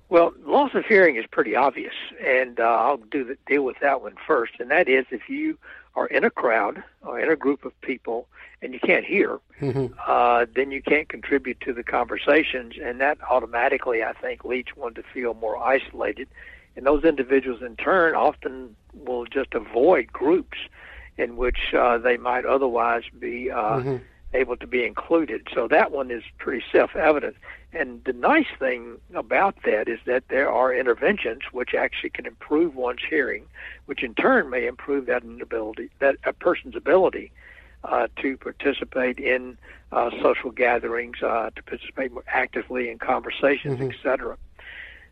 Well, 0.08 0.32
loss 0.47 0.70
of 0.75 0.85
hearing 0.87 1.16
is 1.16 1.26
pretty 1.30 1.54
obvious, 1.54 1.94
and 2.25 2.58
uh, 2.58 2.62
I'll 2.62 2.97
do 2.97 3.25
the, 3.25 3.37
deal 3.47 3.62
with 3.62 3.76
that 3.82 4.02
one 4.02 4.14
first. 4.26 4.54
And 4.58 4.70
that 4.70 4.88
is 4.88 5.04
if 5.11 5.28
you 5.28 5.58
are 5.98 6.06
in 6.06 6.22
a 6.24 6.30
crowd 6.30 6.82
or 7.02 7.18
in 7.18 7.28
a 7.28 7.36
group 7.36 7.64
of 7.64 7.78
people 7.80 8.28
and 8.62 8.72
you 8.72 8.80
can't 8.80 9.04
hear, 9.04 9.38
mm-hmm. 9.60 9.86
uh, 10.06 10.46
then 10.54 10.70
you 10.70 10.82
can't 10.82 11.08
contribute 11.08 11.60
to 11.60 11.72
the 11.72 11.84
conversations, 11.84 12.74
and 12.82 13.00
that 13.00 13.18
automatically, 13.30 14.02
I 14.02 14.12
think, 14.14 14.44
leads 14.44 14.70
one 14.74 14.94
to 14.94 15.02
feel 15.14 15.34
more 15.34 15.56
isolated. 15.56 16.28
And 16.74 16.84
those 16.84 17.04
individuals, 17.04 17.62
in 17.62 17.76
turn, 17.76 18.16
often 18.16 18.74
will 18.94 19.26
just 19.26 19.54
avoid 19.54 20.12
groups 20.12 20.58
in 21.16 21.36
which 21.36 21.72
uh, 21.72 21.98
they 21.98 22.16
might 22.16 22.44
otherwise 22.44 23.04
be 23.16 23.50
uh, 23.50 23.56
mm-hmm. 23.56 23.96
Able 24.35 24.56
to 24.56 24.66
be 24.66 24.85
included. 24.85 25.49
So 25.54 25.68
that 25.68 25.90
one 25.90 26.11
is 26.11 26.23
pretty 26.38 26.64
self-evident. 26.70 27.37
And 27.73 28.02
the 28.04 28.12
nice 28.12 28.47
thing 28.58 28.99
about 29.14 29.56
that 29.64 29.88
is 29.88 29.99
that 30.06 30.25
there 30.28 30.50
are 30.50 30.73
interventions 30.73 31.42
which 31.52 31.75
actually 31.75 32.11
can 32.11 32.26
improve 32.26 32.75
one's 32.75 33.02
hearing, 33.08 33.44
which 33.87 34.02
in 34.02 34.14
turn 34.14 34.49
may 34.50 34.66
improve 34.66 35.06
that 35.06 35.23
ability, 35.23 35.90
that 35.99 36.16
a 36.25 36.32
person's 36.32 36.76
ability 36.76 37.30
uh, 37.85 38.08
to 38.16 38.37
participate 38.37 39.18
in 39.18 39.56
uh, 39.92 40.11
social 40.23 40.50
gatherings, 40.50 41.23
uh, 41.23 41.50
to 41.50 41.62
participate 41.62 42.12
more 42.12 42.25
actively 42.26 42.90
in 42.90 42.99
conversations, 42.99 43.78
mm-hmm. 43.78 43.90
etc. 43.90 44.37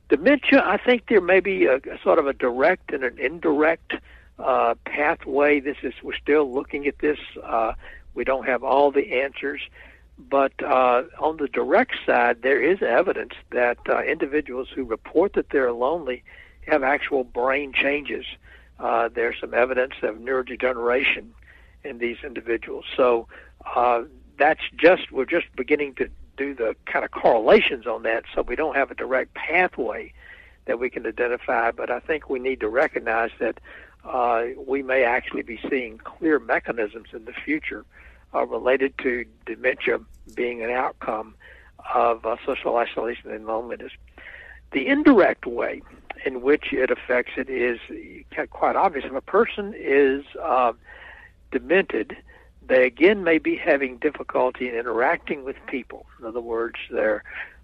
Dementia, 0.09 0.63
I 0.65 0.77
think 0.77 1.07
there 1.09 1.21
may 1.21 1.41
be 1.41 1.67
a, 1.67 1.77
a, 1.77 1.99
sort 2.03 2.19
of 2.19 2.27
a 2.27 2.33
direct 2.33 2.93
and 2.93 3.03
an 3.05 3.19
indirect 3.19 3.95
uh, 4.39 4.75
pathway. 4.85 5.61
This 5.61 5.79
is 5.83 5.95
we're 6.03 6.17
still 6.17 6.53
looking 6.53 6.87
at 6.87 6.99
this. 6.99 7.19
Uh, 7.43 7.73
we 8.17 8.25
don't 8.25 8.47
have 8.47 8.65
all 8.65 8.91
the 8.91 9.21
answers. 9.21 9.61
But 10.19 10.53
uh, 10.63 11.03
on 11.21 11.37
the 11.37 11.47
direct 11.47 11.93
side, 12.07 12.43
there 12.43 12.61
is 12.61 12.83
evidence 12.83 13.35
that 13.51 13.79
uh, 13.89 14.03
individuals 14.03 14.69
who 14.75 14.83
report 14.85 15.35
that 15.35 15.51
they're 15.51 15.73
lonely 15.73 16.25
have 16.67 16.83
actual 16.83 17.23
brain 17.23 17.73
changes. 17.73 18.25
Uh, 18.81 19.09
there's 19.15 19.37
some 19.41 19.55
evidence 19.55 19.93
of 20.03 20.17
neurodegeneration 20.17 21.27
in 21.85 21.99
these 21.99 22.17
individuals. 22.25 22.87
So 22.97 23.29
uh, 23.75 24.03
that's 24.39 24.63
just 24.77 25.13
we're 25.13 25.27
just 25.27 25.47
beginning 25.55 25.95
to 25.97 26.09
do 26.37 26.55
the 26.55 26.75
kind 26.87 27.05
of 27.05 27.11
correlations 27.11 27.87
on 27.87 28.03
that. 28.03 28.25
So 28.35 28.43
we 28.43 28.57
don't 28.57 28.75
have 28.75 28.91
a 28.91 28.95
direct 28.95 29.35
pathway 29.35 30.13
that 30.65 30.79
we 30.79 30.91
can 30.91 31.07
identify. 31.07 31.71
But 31.71 31.91
I 31.91 32.01
think 32.01 32.29
we 32.29 32.39
need 32.39 32.61
to 32.61 32.69
recognize 32.69 33.31
that 33.39 33.61
uh, 34.07 34.47
we 34.67 34.83
may 34.83 35.05
actually 35.05 35.43
be 35.43 35.59
seeing 35.69 35.99
clear 35.99 36.39
mechanisms 36.39 37.09
in 37.13 37.25
the 37.25 37.33
future 37.33 37.85
uh, 38.35 38.47
related 38.47 38.97
to 38.99 39.25
dementia 39.45 39.99
being 40.35 40.63
an 40.63 40.71
outcome 40.71 41.35
of 41.95 42.25
uh, 42.25 42.37
social 42.45 42.77
isolation 42.77 43.31
and 43.31 43.47
loneliness. 43.47 43.93
The 44.73 44.87
indirect 44.87 45.47
way 45.47 45.83
in 46.25 46.43
which 46.43 46.73
it 46.73 46.91
affects 46.91 47.33
it 47.37 47.49
is 47.49 47.79
quite 48.51 48.77
obvious. 48.77 49.05
If 49.05 49.15
a 49.15 49.21
person 49.21 49.75
is 49.77 50.25
uh, 50.43 50.73
demented, 51.53 52.17
they 52.67 52.85
again 52.85 53.23
may 53.23 53.39
be 53.39 53.57
having 53.57 53.99
difficulty 53.99 54.69
in 54.69 54.75
interacting 54.75 55.45
with 55.45 55.57
people. 55.67 56.07
In 56.19 56.27
other 56.27 56.41
words, 56.41 56.77
their 56.91 57.23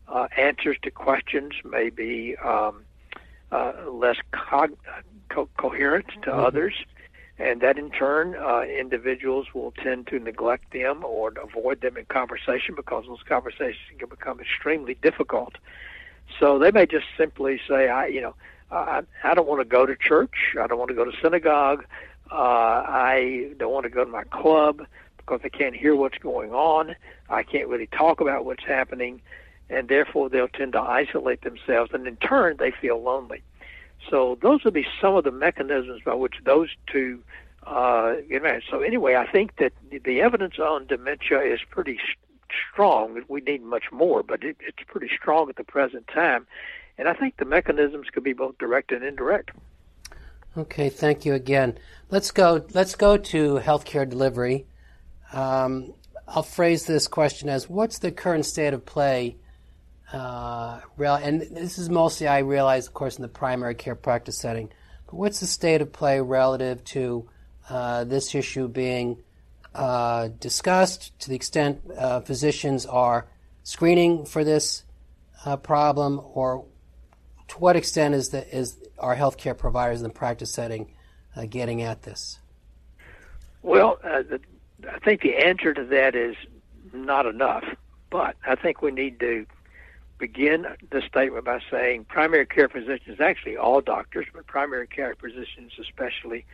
uh, 0.08 0.28
answers 0.37 0.76
to 0.82 0.90
questions 0.90 1.54
may 1.64 1.90
be 1.90 2.37
um, 2.37 2.84
uh, 3.52 3.73
less 3.88 4.16
co- 4.32 4.76
co- 5.28 5.49
coherent 5.56 6.09
to 6.23 6.30
mm-hmm. 6.30 6.40
others 6.40 6.75
and 7.38 7.61
that 7.61 7.78
in 7.78 7.90
turn, 7.90 8.37
uh, 8.37 8.62
individuals 8.62 9.49
will 9.52 9.73
tend 9.73 10.06
to 10.09 10.18
neglect 10.18 10.73
them 10.73 11.02
or 11.04 11.32
avoid 11.42 11.80
them 11.80 11.97
in 11.97 12.04
conversation 12.04 12.75
because 12.76 13.04
those 13.09 13.23
conversations 13.26 13.99
can 13.99 14.09
become 14.09 14.38
extremely 14.38 14.94
difficult. 14.94 15.56
So 16.38 16.59
they 16.59 16.71
may 16.71 16.87
just 16.87 17.06
simply 17.16 17.61
say, 17.68 17.88
"I, 17.88 18.06
you 18.06 18.21
know, 18.21 18.35
I, 18.71 19.02
I 19.25 19.35
don't 19.35 19.49
want 19.49 19.61
to 19.61 19.64
go 19.64 19.87
to 19.87 19.97
church. 19.97 20.54
I 20.61 20.66
don't 20.66 20.78
want 20.78 20.90
to 20.90 20.94
go 20.94 21.04
to 21.04 21.12
synagogue. 21.21 21.85
Uh, 22.30 22.35
I 22.87 23.50
don't 23.59 23.73
want 23.73 23.85
to 23.85 23.90
go 23.90 24.04
to 24.04 24.11
my 24.11 24.25
club 24.25 24.87
because 25.16 25.40
I 25.42 25.49
can't 25.49 25.75
hear 25.75 25.97
what's 25.97 26.18
going 26.18 26.52
on. 26.52 26.94
I 27.28 27.42
can't 27.42 27.68
really 27.68 27.88
talk 27.88 28.21
about 28.21 28.44
what's 28.44 28.64
happening." 28.64 29.21
And 29.72 29.88
therefore, 29.88 30.28
they'll 30.28 30.48
tend 30.48 30.72
to 30.72 30.80
isolate 30.80 31.42
themselves, 31.42 31.92
and 31.94 32.06
in 32.06 32.16
turn, 32.16 32.56
they 32.58 32.70
feel 32.70 33.02
lonely. 33.02 33.42
So 34.10 34.38
those 34.42 34.64
would 34.64 34.74
be 34.74 34.86
some 35.00 35.14
of 35.16 35.24
the 35.24 35.30
mechanisms 35.30 36.02
by 36.04 36.14
which 36.14 36.34
those 36.44 36.68
two 36.86 37.22
uh, 37.66 38.14
So 38.70 38.80
anyway, 38.80 39.14
I 39.14 39.30
think 39.30 39.56
that 39.56 39.72
the 40.04 40.20
evidence 40.20 40.58
on 40.58 40.86
dementia 40.86 41.40
is 41.40 41.60
pretty 41.70 41.98
strong. 42.70 43.22
We 43.28 43.40
need 43.40 43.62
much 43.62 43.84
more, 43.92 44.22
but 44.22 44.42
it, 44.42 44.56
it's 44.60 44.82
pretty 44.86 45.08
strong 45.16 45.48
at 45.48 45.56
the 45.56 45.64
present 45.64 46.08
time. 46.08 46.46
And 46.98 47.08
I 47.08 47.14
think 47.14 47.36
the 47.36 47.44
mechanisms 47.44 48.08
could 48.12 48.24
be 48.24 48.32
both 48.32 48.58
direct 48.58 48.92
and 48.92 49.04
indirect. 49.04 49.52
Okay, 50.56 50.90
thank 50.90 51.24
you 51.24 51.32
again. 51.32 51.78
Let's 52.10 52.30
go. 52.30 52.66
Let's 52.74 52.94
go 52.94 53.16
to 53.16 53.58
healthcare 53.60 54.08
delivery. 54.08 54.66
Um, 55.32 55.94
I'll 56.28 56.42
phrase 56.42 56.84
this 56.84 57.08
question 57.08 57.48
as: 57.48 57.70
What's 57.70 58.00
the 58.00 58.12
current 58.12 58.44
state 58.44 58.74
of 58.74 58.84
play 58.84 59.36
uh, 60.12 60.81
and 60.99 61.40
this 61.40 61.78
is 61.78 61.88
mostly, 61.88 62.28
I 62.28 62.38
realize, 62.38 62.87
of 62.87 62.95
course, 62.95 63.16
in 63.16 63.23
the 63.23 63.28
primary 63.28 63.75
care 63.75 63.95
practice 63.95 64.38
setting. 64.38 64.71
But 65.07 65.14
what's 65.14 65.40
the 65.40 65.47
state 65.47 65.81
of 65.81 65.92
play 65.92 66.21
relative 66.21 66.85
to 66.85 67.28
uh, 67.69 68.04
this 68.04 68.35
issue 68.35 68.69
being 68.69 69.23
uh, 69.75 70.28
discussed 70.38 71.19
to 71.21 71.31
the 71.31 71.35
extent 71.35 71.81
uh, 71.97 72.21
physicians 72.21 72.85
are 72.87 73.26
screening 73.62 74.26
for 74.26 74.45
this 74.45 74.83
uh, 75.45 75.57
problem, 75.57 76.21
or 76.35 76.64
to 77.49 77.54
what 77.59 77.76
extent 77.76 78.14
is, 78.14 78.28
the, 78.28 78.57
is 78.57 78.76
our 78.99 79.16
healthcare 79.16 79.57
providers 79.57 79.99
in 80.00 80.04
the 80.04 80.14
practice 80.14 80.50
setting 80.50 80.92
uh, 81.37 81.47
getting 81.47 81.83
at 81.83 82.02
this? 82.02 82.38
Well, 83.62 83.99
the, 84.02 84.40
I 84.90 84.99
think 84.99 85.23
the 85.23 85.37
answer 85.37 85.73
to 85.73 85.85
that 85.85 86.14
is 86.14 86.37
not 86.92 87.26
enough. 87.26 87.64
But 88.12 88.37
I 88.47 88.57
think 88.57 88.83
we 88.83 88.90
need 88.90 89.19
to 89.21 89.47
begin 90.22 90.68
the 90.92 91.02
statement 91.08 91.44
by 91.44 91.58
saying 91.68 92.04
primary 92.04 92.46
care 92.46 92.68
physicians, 92.68 93.20
actually 93.20 93.56
all 93.56 93.80
doctors, 93.80 94.24
but 94.32 94.46
primary 94.46 94.86
care 94.86 95.16
physicians 95.16 95.72
especially, 95.80 96.44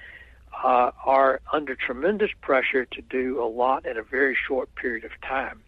uh, 0.64 0.90
are 1.04 1.42
under 1.52 1.75
tremendous 1.75 2.30
pressure 2.40 2.87
to 2.87 3.02
do 3.02 3.42
a 3.42 3.44
lot 3.44 3.84
in 3.84 3.98
a 3.98 4.02
very 4.02 4.34
short 4.34 4.75
period 4.75 5.04
of 5.04 5.10
time. 5.20 5.60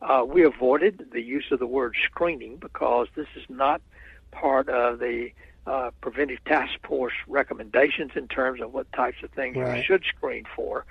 Uh, 0.00 0.24
we 0.24 0.44
avoided 0.44 1.08
the 1.10 1.20
use 1.20 1.46
of 1.50 1.58
the 1.58 1.66
word 1.66 1.96
screening 2.04 2.58
because 2.58 3.08
this 3.16 3.26
is 3.34 3.42
not 3.48 3.82
part 4.30 4.68
of 4.68 5.00
the 5.00 5.32
uh, 5.66 5.90
preventive 6.00 6.38
task 6.44 6.74
force 6.86 7.14
recommendations 7.26 8.12
in 8.14 8.28
terms 8.28 8.60
of 8.60 8.72
what 8.72 8.86
types 8.92 9.20
of 9.24 9.30
things 9.32 9.56
right. 9.56 9.78
you 9.78 9.82
should 9.82 10.04
screen 10.04 10.44
for 10.54 10.86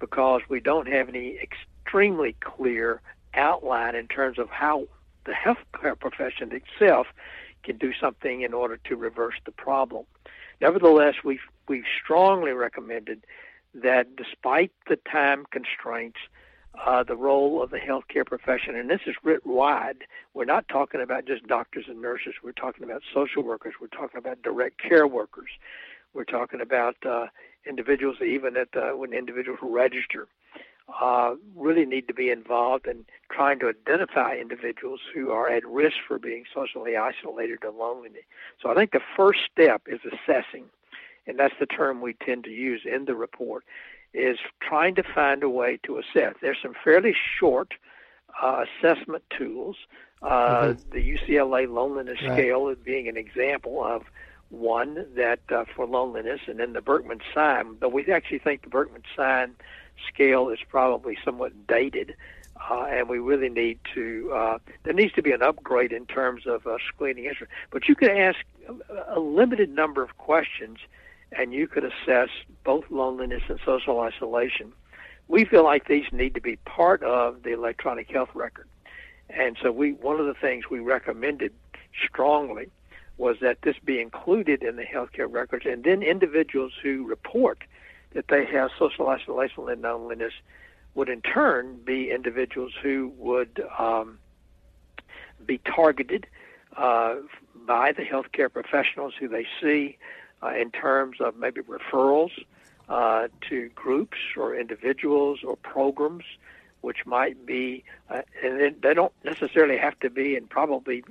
because 0.00 0.42
we 0.50 0.60
don't 0.60 0.86
have 0.86 1.08
any 1.08 1.38
extremely 1.38 2.36
clear 2.40 3.00
outline 3.32 3.94
in 3.94 4.06
terms 4.06 4.38
of 4.38 4.50
how 4.50 4.86
the 5.24 5.32
healthcare 5.32 5.98
profession 5.98 6.52
itself 6.52 7.06
can 7.62 7.76
do 7.78 7.92
something 7.98 8.42
in 8.42 8.52
order 8.52 8.78
to 8.84 8.96
reverse 8.96 9.36
the 9.44 9.52
problem. 9.52 10.04
Nevertheless, 10.60 11.16
we've, 11.24 11.46
we've 11.68 11.84
strongly 12.02 12.52
recommended 12.52 13.24
that 13.74 14.14
despite 14.16 14.70
the 14.88 14.96
time 15.10 15.46
constraints, 15.50 16.18
uh, 16.86 17.02
the 17.04 17.16
role 17.16 17.62
of 17.62 17.70
the 17.70 17.78
healthcare 17.78 18.26
profession, 18.26 18.74
and 18.74 18.90
this 18.90 19.00
is 19.06 19.14
writ 19.22 19.46
wide. 19.46 19.98
We're 20.34 20.44
not 20.44 20.68
talking 20.68 21.00
about 21.00 21.26
just 21.26 21.46
doctors 21.46 21.84
and 21.88 22.02
nurses. 22.02 22.34
We're 22.42 22.52
talking 22.52 22.84
about 22.84 23.02
social 23.12 23.42
workers. 23.42 23.74
We're 23.80 23.86
talking 23.88 24.18
about 24.18 24.42
direct 24.42 24.80
care 24.80 25.06
workers. 25.06 25.50
We're 26.14 26.24
talking 26.24 26.60
about 26.60 26.96
uh, 27.06 27.26
individuals, 27.66 28.16
even 28.20 28.56
at 28.56 28.68
uh, 28.76 28.96
when 28.96 29.12
individuals 29.12 29.60
register. 29.62 30.26
Uh, 31.00 31.34
really 31.56 31.86
need 31.86 32.06
to 32.06 32.14
be 32.14 32.28
involved 32.28 32.86
in 32.86 33.04
trying 33.32 33.58
to 33.58 33.68
identify 33.68 34.36
individuals 34.36 35.00
who 35.14 35.30
are 35.30 35.48
at 35.48 35.66
risk 35.66 35.96
for 36.06 36.18
being 36.18 36.44
socially 36.54 36.94
isolated 36.94 37.58
or 37.64 37.70
lonely. 37.70 38.10
So 38.62 38.70
I 38.70 38.74
think 38.74 38.92
the 38.92 39.00
first 39.16 39.40
step 39.50 39.82
is 39.86 40.00
assessing, 40.04 40.64
and 41.26 41.38
that's 41.38 41.54
the 41.58 41.66
term 41.66 42.02
we 42.02 42.12
tend 42.12 42.44
to 42.44 42.50
use 42.50 42.82
in 42.84 43.06
the 43.06 43.14
report, 43.14 43.64
is 44.12 44.38
trying 44.60 44.94
to 44.96 45.02
find 45.02 45.42
a 45.42 45.48
way 45.48 45.78
to 45.84 45.98
assess. 45.98 46.34
There's 46.42 46.58
some 46.62 46.74
fairly 46.84 47.14
short 47.38 47.72
uh, 48.42 48.64
assessment 48.82 49.24
tools. 49.36 49.76
Uh, 50.22 50.74
mm-hmm. 50.74 50.90
The 50.90 51.16
UCLA 51.16 51.68
Loneliness 51.68 52.18
right. 52.22 52.32
Scale 52.32 52.68
is 52.68 52.78
being 52.84 53.08
an 53.08 53.16
example 53.16 53.82
of 53.82 54.02
one 54.50 55.06
that 55.16 55.40
uh, 55.50 55.64
for 55.74 55.86
loneliness, 55.86 56.40
and 56.46 56.58
then 56.60 56.72
the 56.72 56.80
Berkman 56.80 57.20
Syme. 57.34 57.76
But 57.80 57.92
we 57.92 58.06
actually 58.12 58.38
think 58.38 58.62
the 58.62 58.68
Berkman 58.68 59.02
Syme 59.16 59.56
scale 60.08 60.48
is 60.48 60.58
probably 60.68 61.16
somewhat 61.24 61.66
dated, 61.66 62.14
uh, 62.70 62.86
and 62.88 63.08
we 63.08 63.18
really 63.18 63.48
need 63.48 63.78
to. 63.94 64.32
Uh, 64.32 64.58
there 64.84 64.94
needs 64.94 65.12
to 65.14 65.22
be 65.22 65.32
an 65.32 65.42
upgrade 65.42 65.92
in 65.92 66.06
terms 66.06 66.46
of 66.46 66.66
uh, 66.66 66.76
screening 66.88 67.24
instruments. 67.24 67.54
But 67.70 67.88
you 67.88 67.94
could 67.94 68.10
ask 68.10 68.38
a, 68.68 69.18
a 69.18 69.20
limited 69.20 69.70
number 69.70 70.02
of 70.02 70.16
questions, 70.18 70.78
and 71.32 71.52
you 71.52 71.66
could 71.66 71.84
assess 71.84 72.28
both 72.64 72.84
loneliness 72.90 73.42
and 73.48 73.58
social 73.64 74.00
isolation. 74.00 74.72
We 75.28 75.44
feel 75.44 75.64
like 75.64 75.88
these 75.88 76.06
need 76.12 76.34
to 76.34 76.40
be 76.40 76.56
part 76.64 77.02
of 77.02 77.42
the 77.42 77.52
electronic 77.52 78.10
health 78.10 78.30
record, 78.34 78.68
and 79.30 79.56
so 79.62 79.72
we. 79.72 79.92
One 79.92 80.20
of 80.20 80.26
the 80.26 80.34
things 80.34 80.64
we 80.70 80.80
recommended 80.80 81.52
strongly 82.06 82.68
was 83.16 83.36
that 83.40 83.62
this 83.62 83.76
be 83.84 84.00
included 84.00 84.62
in 84.62 84.76
the 84.76 84.82
healthcare 84.82 85.32
records, 85.32 85.66
and 85.66 85.84
then 85.84 86.02
individuals 86.02 86.72
who 86.82 87.06
report 87.06 87.62
that 88.14 88.28
they 88.28 88.44
have 88.46 88.70
social 88.78 89.08
isolation 89.08 89.68
and 89.68 89.82
loneliness 89.82 90.32
would 90.94 91.08
in 91.08 91.20
turn 91.20 91.78
be 91.84 92.10
individuals 92.10 92.72
who 92.82 93.12
would 93.18 93.62
um, 93.78 94.18
be 95.44 95.58
targeted 95.58 96.26
uh, 96.76 97.16
by 97.66 97.92
the 97.92 98.02
healthcare 98.02 98.52
professionals 98.52 99.14
who 99.18 99.28
they 99.28 99.46
see 99.60 99.98
uh, 100.42 100.54
in 100.54 100.70
terms 100.70 101.20
of 101.20 101.36
maybe 101.36 101.60
referrals 101.62 102.30
uh, 102.88 103.28
to 103.48 103.68
groups 103.70 104.18
or 104.36 104.54
individuals 104.54 105.40
or 105.44 105.56
programs, 105.56 106.24
which 106.82 107.06
might 107.06 107.46
be, 107.46 107.82
uh, 108.10 108.22
and 108.42 108.80
they 108.82 108.94
don't 108.94 109.12
necessarily 109.24 109.78
have 109.78 109.98
to 110.00 110.10
be, 110.10 110.36
and 110.36 110.48
probably 110.50 111.02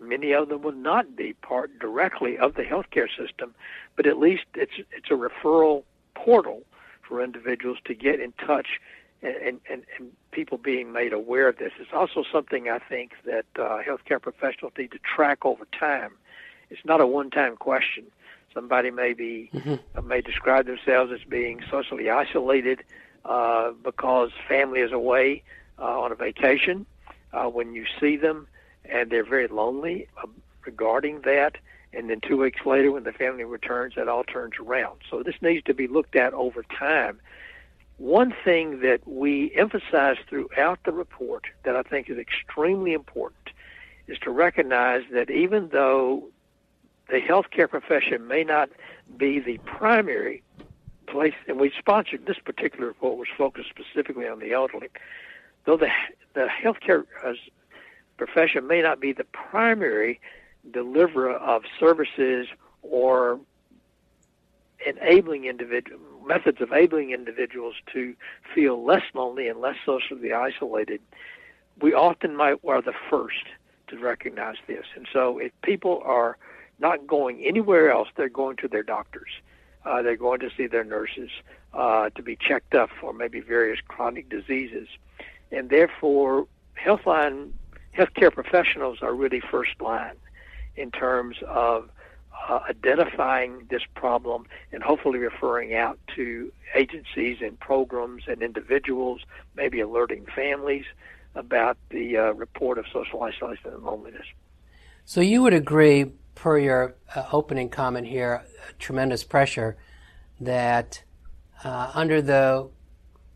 many 0.00 0.32
of 0.32 0.48
them 0.48 0.62
will 0.62 0.72
not 0.72 1.14
be 1.14 1.34
part 1.34 1.78
directly 1.78 2.36
of 2.36 2.54
the 2.54 2.62
healthcare 2.62 3.08
system, 3.16 3.54
but 3.96 4.06
at 4.06 4.18
least 4.18 4.44
it's 4.54 4.72
it's 4.90 5.10
a 5.10 5.14
referral 5.14 5.84
portal 6.14 6.62
for 7.02 7.22
individuals 7.22 7.78
to 7.84 7.94
get 7.94 8.20
in 8.20 8.32
touch 8.32 8.80
and, 9.22 9.60
and, 9.68 9.82
and 9.98 10.12
people 10.30 10.58
being 10.58 10.92
made 10.92 11.12
aware 11.12 11.48
of 11.48 11.58
this. 11.58 11.72
It's 11.78 11.92
also 11.92 12.24
something 12.30 12.68
I 12.68 12.78
think 12.78 13.12
that 13.24 13.46
uh, 13.56 13.78
healthcare 13.86 14.20
professionals 14.20 14.72
need 14.78 14.92
to 14.92 14.98
track 14.98 15.44
over 15.44 15.66
time. 15.78 16.12
It's 16.70 16.84
not 16.84 17.00
a 17.00 17.06
one-time 17.06 17.56
question. 17.56 18.04
Somebody 18.54 18.90
may 18.90 19.12
be 19.12 19.50
mm-hmm. 19.52 19.76
uh, 19.94 20.02
may 20.02 20.20
describe 20.20 20.66
themselves 20.66 21.12
as 21.12 21.20
being 21.28 21.60
socially 21.70 22.10
isolated 22.10 22.82
uh, 23.24 23.72
because 23.84 24.30
family 24.48 24.80
is 24.80 24.92
away 24.92 25.42
uh, 25.78 26.00
on 26.00 26.10
a 26.12 26.14
vacation. 26.14 26.86
Uh, 27.32 27.44
when 27.44 27.74
you 27.74 27.84
see 28.00 28.16
them, 28.16 28.48
and 28.84 29.10
they're 29.10 29.24
very 29.24 29.46
lonely 29.46 30.08
uh, 30.20 30.26
regarding 30.66 31.20
that, 31.20 31.56
and 31.92 32.08
then 32.08 32.20
two 32.20 32.36
weeks 32.36 32.64
later, 32.64 32.92
when 32.92 33.04
the 33.04 33.12
family 33.12 33.44
returns, 33.44 33.94
that 33.96 34.08
all 34.08 34.24
turns 34.24 34.54
around. 34.60 35.00
So 35.10 35.22
this 35.22 35.34
needs 35.40 35.64
to 35.64 35.74
be 35.74 35.88
looked 35.88 36.16
at 36.16 36.32
over 36.34 36.62
time. 36.62 37.20
One 37.98 38.34
thing 38.44 38.80
that 38.80 39.06
we 39.06 39.52
emphasize 39.54 40.16
throughout 40.28 40.78
the 40.84 40.92
report 40.92 41.46
that 41.64 41.76
I 41.76 41.82
think 41.82 42.08
is 42.08 42.16
extremely 42.16 42.92
important 42.92 43.50
is 44.06 44.18
to 44.20 44.30
recognize 44.30 45.02
that 45.12 45.30
even 45.30 45.68
though 45.68 46.28
the 47.08 47.20
healthcare 47.20 47.68
profession 47.68 48.26
may 48.26 48.44
not 48.44 48.70
be 49.16 49.40
the 49.40 49.58
primary 49.58 50.42
place, 51.06 51.34
and 51.48 51.58
we 51.58 51.72
sponsored 51.76 52.26
this 52.26 52.38
particular 52.38 52.86
report 52.86 53.18
was 53.18 53.28
focused 53.36 53.68
specifically 53.68 54.28
on 54.28 54.38
the 54.38 54.52
elderly, 54.52 54.88
though 55.64 55.76
the 55.76 55.90
the 56.34 56.46
healthcare 56.46 57.04
uh, 57.24 57.32
profession 58.16 58.66
may 58.66 58.80
not 58.80 59.00
be 59.00 59.12
the 59.12 59.24
primary 59.24 60.20
deliverer 60.70 61.32
of 61.32 61.62
services 61.78 62.46
or 62.82 63.40
enabling 64.86 65.44
individual 65.44 66.00
methods 66.26 66.60
of 66.60 66.70
enabling 66.70 67.10
individuals 67.10 67.74
to 67.92 68.14
feel 68.54 68.84
less 68.84 69.02
lonely 69.14 69.48
and 69.48 69.60
less 69.60 69.76
socially 69.84 70.32
isolated, 70.32 71.00
we 71.80 71.92
often 71.92 72.36
might 72.36 72.58
are 72.66 72.82
the 72.82 72.94
first 73.08 73.44
to 73.88 73.98
recognize 73.98 74.56
this. 74.66 74.84
And 74.94 75.06
so 75.12 75.38
if 75.38 75.52
people 75.62 76.02
are 76.04 76.36
not 76.78 77.06
going 77.06 77.44
anywhere 77.44 77.90
else, 77.90 78.08
they're 78.16 78.28
going 78.28 78.56
to 78.58 78.68
their 78.68 78.82
doctors. 78.82 79.30
Uh, 79.84 80.02
they're 80.02 80.16
going 80.16 80.40
to 80.40 80.50
see 80.56 80.66
their 80.66 80.84
nurses 80.84 81.30
uh, 81.74 82.10
to 82.10 82.22
be 82.22 82.36
checked 82.36 82.74
up 82.74 82.90
for 83.00 83.12
maybe 83.12 83.40
various 83.40 83.80
chronic 83.88 84.28
diseases. 84.28 84.88
And 85.50 85.70
therefore, 85.70 86.46
Healthline 86.78 87.50
healthcare 87.96 88.32
professionals 88.32 88.98
are 89.02 89.14
really 89.14 89.40
first 89.40 89.80
line 89.80 90.16
in 90.76 90.90
terms 90.90 91.36
of 91.46 91.90
uh, 92.48 92.60
identifying 92.68 93.66
this 93.70 93.82
problem 93.94 94.46
and 94.72 94.82
hopefully 94.82 95.18
referring 95.18 95.74
out 95.74 95.98
to 96.16 96.52
agencies 96.74 97.38
and 97.42 97.58
programs 97.60 98.24
and 98.26 98.42
individuals, 98.42 99.20
maybe 99.54 99.80
alerting 99.80 100.24
families 100.34 100.84
about 101.34 101.76
the 101.90 102.16
uh, 102.16 102.32
report 102.32 102.78
of 102.78 102.86
social 102.92 103.22
isolation 103.22 103.72
and 103.72 103.82
loneliness. 103.82 104.26
So 105.04 105.20
you 105.20 105.42
would 105.42 105.54
agree, 105.54 106.12
per 106.34 106.58
your 106.58 106.94
uh, 107.14 107.24
opening 107.32 107.68
comment 107.68 108.06
here, 108.06 108.42
tremendous 108.78 109.24
pressure 109.24 109.76
that 110.40 111.02
uh, 111.62 111.90
under 111.94 112.22
the 112.22 112.70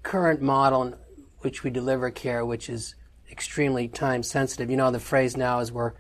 current 0.03 0.41
model 0.41 0.83
in 0.83 0.95
which 1.41 1.63
we 1.63 1.71
deliver 1.71 2.11
care, 2.11 2.45
which 2.45 2.69
is 2.69 2.95
extremely 3.31 3.89
time 3.89 4.23
sensitive, 4.23 4.71
you 4.71 4.77
know 4.77 4.91
the 4.91 5.01
phrase 5.01 5.37
now 5.37 5.61
is 5.61 5.71
we're 5.71 5.93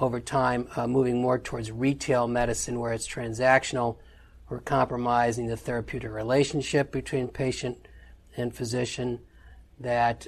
over 0.00 0.20
time 0.20 0.68
uh, 0.76 0.86
moving 0.86 1.20
more 1.20 1.38
towards 1.38 1.70
retail 1.70 2.28
medicine 2.28 2.78
where 2.78 2.92
it's 2.92 3.08
transactional. 3.08 3.96
We're 4.48 4.60
compromising 4.60 5.46
the 5.46 5.56
therapeutic 5.56 6.10
relationship 6.10 6.90
between 6.90 7.28
patient 7.28 7.86
and 8.36 8.54
physician. 8.54 9.20
That 9.80 10.26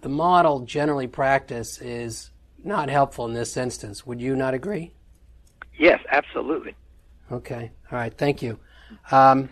the 0.00 0.08
model 0.08 0.60
generally 0.60 1.06
practiced 1.06 1.82
is 1.82 2.30
not 2.64 2.88
helpful 2.88 3.26
in 3.26 3.34
this 3.34 3.56
instance. 3.56 4.06
Would 4.06 4.20
you 4.20 4.34
not 4.34 4.54
agree? 4.54 4.92
Yes, 5.78 6.00
absolutely. 6.10 6.74
Okay. 7.30 7.70
All 7.92 7.98
right. 7.98 8.16
Thank 8.16 8.42
you. 8.42 8.58
Um, 9.10 9.50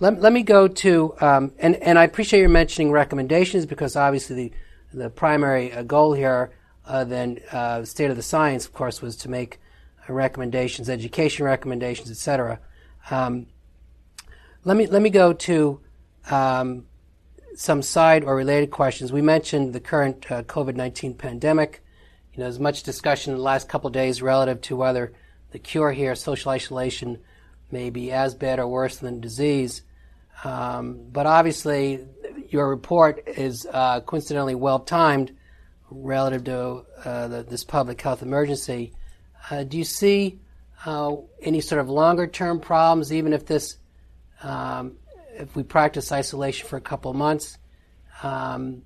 let, 0.00 0.20
let 0.20 0.32
me 0.32 0.42
go 0.42 0.68
to, 0.68 1.14
um, 1.20 1.52
and, 1.58 1.76
and 1.76 1.98
I 1.98 2.04
appreciate 2.04 2.40
your 2.40 2.48
mentioning 2.48 2.92
recommendations 2.92 3.66
because 3.66 3.96
obviously 3.96 4.36
the, 4.36 4.98
the 4.98 5.10
primary 5.10 5.72
uh, 5.72 5.82
goal 5.82 6.12
here 6.12 6.52
uh, 6.86 7.04
then 7.04 7.40
uh, 7.52 7.84
state 7.84 8.10
of 8.10 8.16
the 8.16 8.22
science, 8.22 8.66
of 8.66 8.72
course, 8.72 9.00
was 9.00 9.16
to 9.16 9.30
make 9.30 9.60
recommendations, 10.08 10.90
education 10.90 11.46
recommendations, 11.46 12.10
etc. 12.10 12.60
Um, 13.10 13.46
let 14.64 14.76
me 14.76 14.86
let 14.86 15.02
me 15.02 15.10
go 15.10 15.32
to 15.32 15.80
um, 16.30 16.86
some 17.54 17.82
side 17.82 18.24
or 18.24 18.36
related 18.36 18.70
questions. 18.70 19.12
We 19.12 19.22
mentioned 19.22 19.72
the 19.72 19.80
current 19.80 20.30
uh, 20.30 20.42
COVID 20.42 20.74
nineteen 20.74 21.14
pandemic. 21.14 21.82
You 22.32 22.40
know, 22.40 22.44
there's 22.44 22.58
much 22.58 22.82
discussion 22.82 23.32
in 23.32 23.38
the 23.38 23.44
last 23.44 23.68
couple 23.68 23.90
days 23.90 24.20
relative 24.20 24.60
to 24.62 24.76
whether 24.76 25.12
the 25.52 25.58
cure 25.58 25.92
here, 25.92 26.14
social 26.14 26.50
isolation, 26.50 27.18
may 27.70 27.90
be 27.90 28.10
as 28.10 28.34
bad 28.34 28.58
or 28.58 28.66
worse 28.66 28.96
than 28.96 29.20
disease. 29.20 29.82
Um, 30.42 31.06
but 31.12 31.26
obviously, 31.26 32.04
your 32.48 32.68
report 32.68 33.22
is 33.26 33.66
uh, 33.72 34.00
coincidentally 34.00 34.54
well 34.54 34.80
timed 34.80 35.33
relative 36.02 36.44
to 36.44 36.84
uh, 37.04 37.28
the, 37.28 37.42
this 37.42 37.64
public 37.64 38.00
health 38.00 38.22
emergency. 38.22 38.92
Uh, 39.50 39.64
do 39.64 39.76
you 39.76 39.84
see 39.84 40.40
uh, 40.86 41.14
any 41.42 41.60
sort 41.60 41.80
of 41.80 41.88
longer 41.88 42.26
term 42.26 42.60
problems, 42.60 43.12
even 43.12 43.32
if 43.32 43.46
this, 43.46 43.76
um, 44.42 44.96
if 45.34 45.54
we 45.54 45.62
practice 45.62 46.12
isolation 46.12 46.68
for 46.68 46.76
a 46.76 46.80
couple 46.80 47.10
of 47.10 47.16
months? 47.16 47.58
Um, 48.22 48.82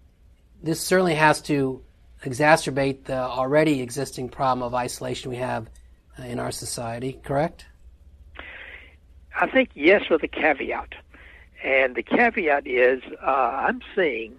this 0.62 0.80
certainly 0.80 1.14
has 1.14 1.40
to 1.42 1.82
exacerbate 2.24 3.04
the 3.04 3.18
already 3.18 3.80
existing 3.80 4.28
problem 4.28 4.62
of 4.62 4.74
isolation 4.74 5.30
we 5.30 5.36
have 5.36 5.68
uh, 6.18 6.24
in 6.24 6.38
our 6.38 6.50
society, 6.50 7.18
correct? 7.22 7.66
I 9.40 9.46
think 9.46 9.70
yes, 9.74 10.08
with 10.10 10.22
a 10.24 10.28
caveat. 10.28 10.94
And 11.62 11.94
the 11.94 12.02
caveat 12.02 12.66
is 12.66 13.02
uh, 13.24 13.30
I'm 13.30 13.80
seeing 13.94 14.38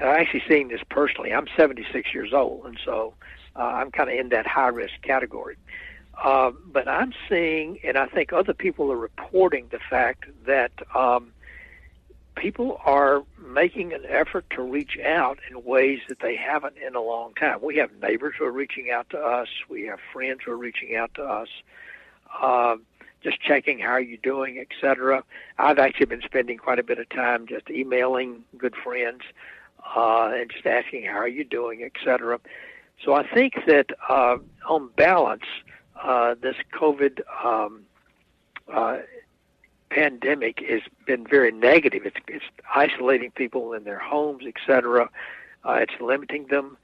I'm 0.00 0.20
actually 0.20 0.42
seeing 0.48 0.68
this 0.68 0.80
personally. 0.88 1.32
I'm 1.32 1.46
76 1.56 2.14
years 2.14 2.32
old, 2.32 2.64
and 2.66 2.78
so 2.84 3.14
uh, 3.56 3.60
I'm 3.60 3.90
kind 3.90 4.10
of 4.10 4.18
in 4.18 4.30
that 4.30 4.46
high 4.46 4.68
risk 4.68 4.94
category. 5.02 5.56
Uh, 6.22 6.50
but 6.66 6.88
I'm 6.88 7.12
seeing, 7.28 7.78
and 7.84 7.96
I 7.96 8.06
think 8.06 8.32
other 8.32 8.52
people 8.52 8.92
are 8.92 8.96
reporting 8.96 9.68
the 9.70 9.78
fact 9.78 10.24
that 10.46 10.72
um, 10.94 11.32
people 12.36 12.80
are 12.84 13.22
making 13.38 13.92
an 13.92 14.04
effort 14.08 14.44
to 14.50 14.62
reach 14.62 14.98
out 14.98 15.38
in 15.50 15.64
ways 15.64 16.00
that 16.08 16.20
they 16.20 16.36
haven't 16.36 16.76
in 16.76 16.94
a 16.94 17.00
long 17.00 17.34
time. 17.34 17.60
We 17.62 17.76
have 17.76 17.90
neighbors 18.02 18.34
who 18.38 18.44
are 18.44 18.52
reaching 18.52 18.90
out 18.90 19.08
to 19.10 19.18
us. 19.18 19.48
We 19.68 19.84
have 19.84 19.98
friends 20.12 20.40
who 20.44 20.52
are 20.52 20.58
reaching 20.58 20.94
out 20.96 21.14
to 21.14 21.22
us. 21.22 21.48
Uh, 22.40 22.76
just 23.22 23.40
checking 23.40 23.78
how 23.78 23.92
are 23.92 24.00
you 24.00 24.16
doing, 24.16 24.58
etc. 24.58 25.22
I've 25.58 25.78
actually 25.78 26.06
been 26.06 26.22
spending 26.22 26.56
quite 26.56 26.78
a 26.78 26.82
bit 26.82 26.98
of 26.98 27.08
time 27.10 27.46
just 27.46 27.68
emailing 27.70 28.44
good 28.56 28.74
friends 28.74 29.22
and 29.96 30.50
just 30.50 30.66
asking 30.66 31.04
how 31.04 31.18
are 31.18 31.28
you 31.28 31.44
doing, 31.44 31.82
etc. 31.82 32.38
So 33.04 33.14
I 33.14 33.26
think 33.26 33.54
that 33.66 33.86
uh, 34.08 34.36
on 34.68 34.90
balance, 34.96 35.44
uh, 36.02 36.34
this 36.40 36.56
COVID 36.72 37.20
um, 37.44 37.82
uh, 38.72 38.98
pandemic 39.90 40.60
has 40.68 40.82
been 41.06 41.26
very 41.26 41.52
negative. 41.52 42.06
It's, 42.06 42.16
it's 42.28 42.44
isolating 42.74 43.30
people 43.32 43.72
in 43.72 43.84
their 43.84 43.98
homes, 43.98 44.44
etc. 44.46 45.10
Uh, 45.64 45.72
it's 45.72 46.00
limiting 46.00 46.46
them, 46.46 46.76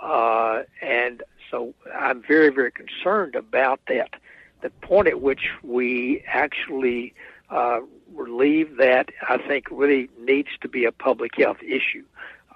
uh, 0.00 0.62
and 0.80 1.22
so 1.50 1.74
I'm 1.94 2.22
very, 2.22 2.48
very 2.48 2.72
concerned 2.72 3.34
about 3.34 3.80
that. 3.88 4.14
The 4.62 4.70
point 4.70 5.08
at 5.08 5.20
which 5.20 5.50
we 5.62 6.24
actually 6.26 7.14
uh, 7.50 7.80
relieve 8.14 8.76
that, 8.78 9.10
I 9.28 9.36
think, 9.36 9.66
really 9.70 10.08
needs 10.18 10.48
to 10.62 10.68
be 10.68 10.84
a 10.84 10.92
public 10.92 11.32
health 11.36 11.62
issue, 11.62 12.04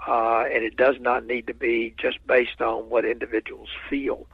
uh, 0.07 0.45
and 0.53 0.65
it 0.65 0.77
does 0.77 0.97
not 1.01 1.27
need 1.27 1.47
to 1.47 1.55
be 1.55 1.95
just 1.99 2.25
based 2.27 2.61
on 2.61 2.89
what 2.89 3.05
individuals 3.05 3.69
feel. 3.91 4.27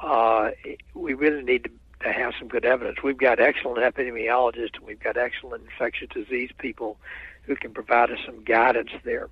Uh, 0.00 0.50
we 0.94 1.14
really 1.14 1.42
need 1.42 1.64
to 1.64 1.70
to 2.00 2.12
have 2.12 2.34
some 2.38 2.48
good 2.48 2.64
evidence. 2.64 2.98
We've 3.02 3.16
got 3.16 3.40
excellent 3.40 3.78
epidemiologists 3.78 4.76
and 4.76 4.86
we've 4.86 5.00
got 5.00 5.16
excellent 5.16 5.64
infectious 5.64 6.08
disease 6.12 6.50
people 6.58 6.98
who 7.42 7.56
can 7.56 7.72
provide 7.72 8.10
us 8.10 8.18
some 8.24 8.44
guidance 8.44 8.90
there. 9.04 9.28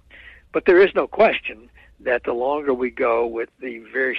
But 0.52 0.64
there 0.66 0.80
is 0.80 0.94
no 0.94 1.06
question 1.06 1.68
that 2.00 2.24
the 2.24 2.32
longer 2.32 2.72
we 2.72 2.90
go 2.90 3.26
with 3.26 3.48
the 3.60 3.78
very 3.92 4.18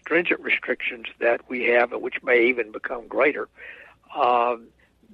stringent 0.00 0.40
restrictions 0.40 1.06
that 1.20 1.48
we 1.48 1.64
have, 1.64 1.92
and 1.92 2.02
which 2.02 2.22
may 2.22 2.46
even 2.46 2.70
become 2.72 3.06
greater, 3.06 3.48
um, 4.16 4.66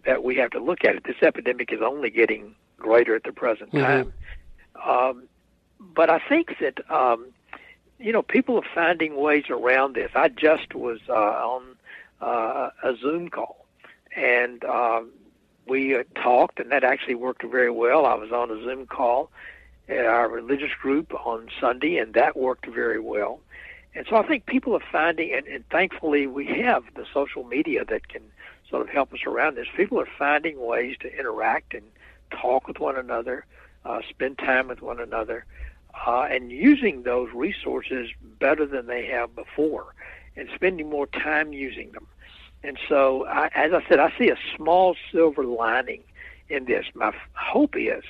that 0.05 0.23
we 0.25 0.37
have 0.37 0.51
to 0.51 0.61
look 0.61 0.85
at 0.85 0.97
it. 0.97 1.05
This 1.05 1.23
epidemic 1.23 1.73
is 1.73 1.81
only 1.83 2.11
getting 2.11 2.55
greater 2.79 3.15
at 3.15 3.25
the 3.25 3.33
present 3.33 3.73
mm-hmm. 3.73 3.85
time. 3.85 4.13
Um, 4.85 5.29
but 5.81 6.11
I 6.11 6.19
think 6.19 6.57
that 6.61 6.89
um, 6.91 7.27
you 7.99 8.13
know 8.13 8.23
people 8.23 8.57
are 8.57 8.69
finding 8.75 9.17
ways 9.17 9.45
around 9.51 9.95
this. 9.95 10.11
I 10.15 10.29
just 10.29 10.75
was 10.75 11.01
uh, 11.09 11.13
on 11.13 11.63
uh, 12.21 12.71
a 12.83 12.97
Zoom 12.97 13.29
call, 13.31 13.67
and 14.15 14.65
um, 14.65 15.11
we 15.67 15.97
talked, 16.15 16.61
and 16.61 16.71
that 16.71 16.85
actually 16.85 17.15
worked 17.15 17.43
very 17.45 17.71
well. 17.71 18.07
I 18.07 18.15
was 18.15 18.33
on 18.33 18.51
a 18.51 18.63
Zoom 18.63 18.87
call 18.87 19.31
at 19.89 20.07
our 20.07 20.29
religious 20.29 20.73
group 20.81 21.13
on 21.27 21.49
Sunday, 21.61 21.97
and 21.99 22.15
that 22.15 22.37
worked 22.37 22.67
very 22.67 23.01
well. 23.01 23.41
And 23.95 24.07
so 24.09 24.17
I 24.17 24.27
think 24.27 24.47
people 24.47 24.75
are 24.75 24.83
finding, 24.93 25.33
and, 25.33 25.47
and 25.47 25.69
thankfully 25.69 26.27
we 26.27 26.47
have 26.63 26.85
the 26.95 27.05
social 27.13 27.45
media 27.45 27.85
that 27.87 28.09
can 28.09 28.23
sort 28.69 28.83
of 28.83 28.89
help 28.89 29.13
us 29.13 29.21
around 29.27 29.57
this. 29.57 29.67
People 29.77 29.99
are 30.01 30.09
finding 30.19 30.65
ways 30.65 30.97
to 31.01 31.19
interact 31.19 31.75
and 31.75 31.83
talk 32.31 32.69
with 32.69 32.79
one 32.79 32.97
another, 32.97 33.45
uh, 33.85 34.01
spend 34.09 34.39
time 34.39 34.69
with 34.69 34.81
one 34.81 35.01
another, 35.01 35.45
uh, 36.07 36.27
and 36.31 36.51
using 36.51 37.03
those 37.03 37.29
resources 37.35 38.11
better 38.39 38.67
than 38.67 38.87
they 38.87 39.07
have 39.07 39.35
before 39.35 39.95
and 40.37 40.49
spending 40.55 40.89
more 40.89 41.07
time 41.07 41.53
using 41.53 41.93
them. 41.93 42.07
And 42.63 42.79
so, 42.89 43.27
I, 43.27 43.51
as 43.55 43.73
I 43.73 43.83
said, 43.89 43.99
I 43.99 44.13
see 44.19 44.29
a 44.29 44.37
small 44.57 44.95
silver 45.13 45.45
lining 45.45 46.03
in 46.49 46.67
this. 46.67 46.87
My 46.95 47.15
hope 47.35 47.75
is 47.77 48.05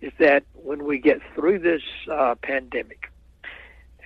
is 0.00 0.12
that 0.18 0.44
when 0.52 0.84
we 0.84 0.98
get 0.98 1.20
through 1.34 1.58
this 1.58 1.82
uh, 2.10 2.34
pandemic 2.42 3.10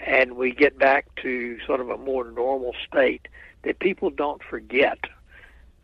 and 0.07 0.37
we 0.37 0.53
get 0.53 0.79
back 0.79 1.07
to 1.23 1.59
sort 1.67 1.81
of 1.81 1.91
a 1.91 1.97
more 1.97 2.31
normal 2.31 2.73
state, 2.87 3.27
that 3.63 3.81
people 3.81 4.11
don't 4.11 4.41
forget 4.49 4.99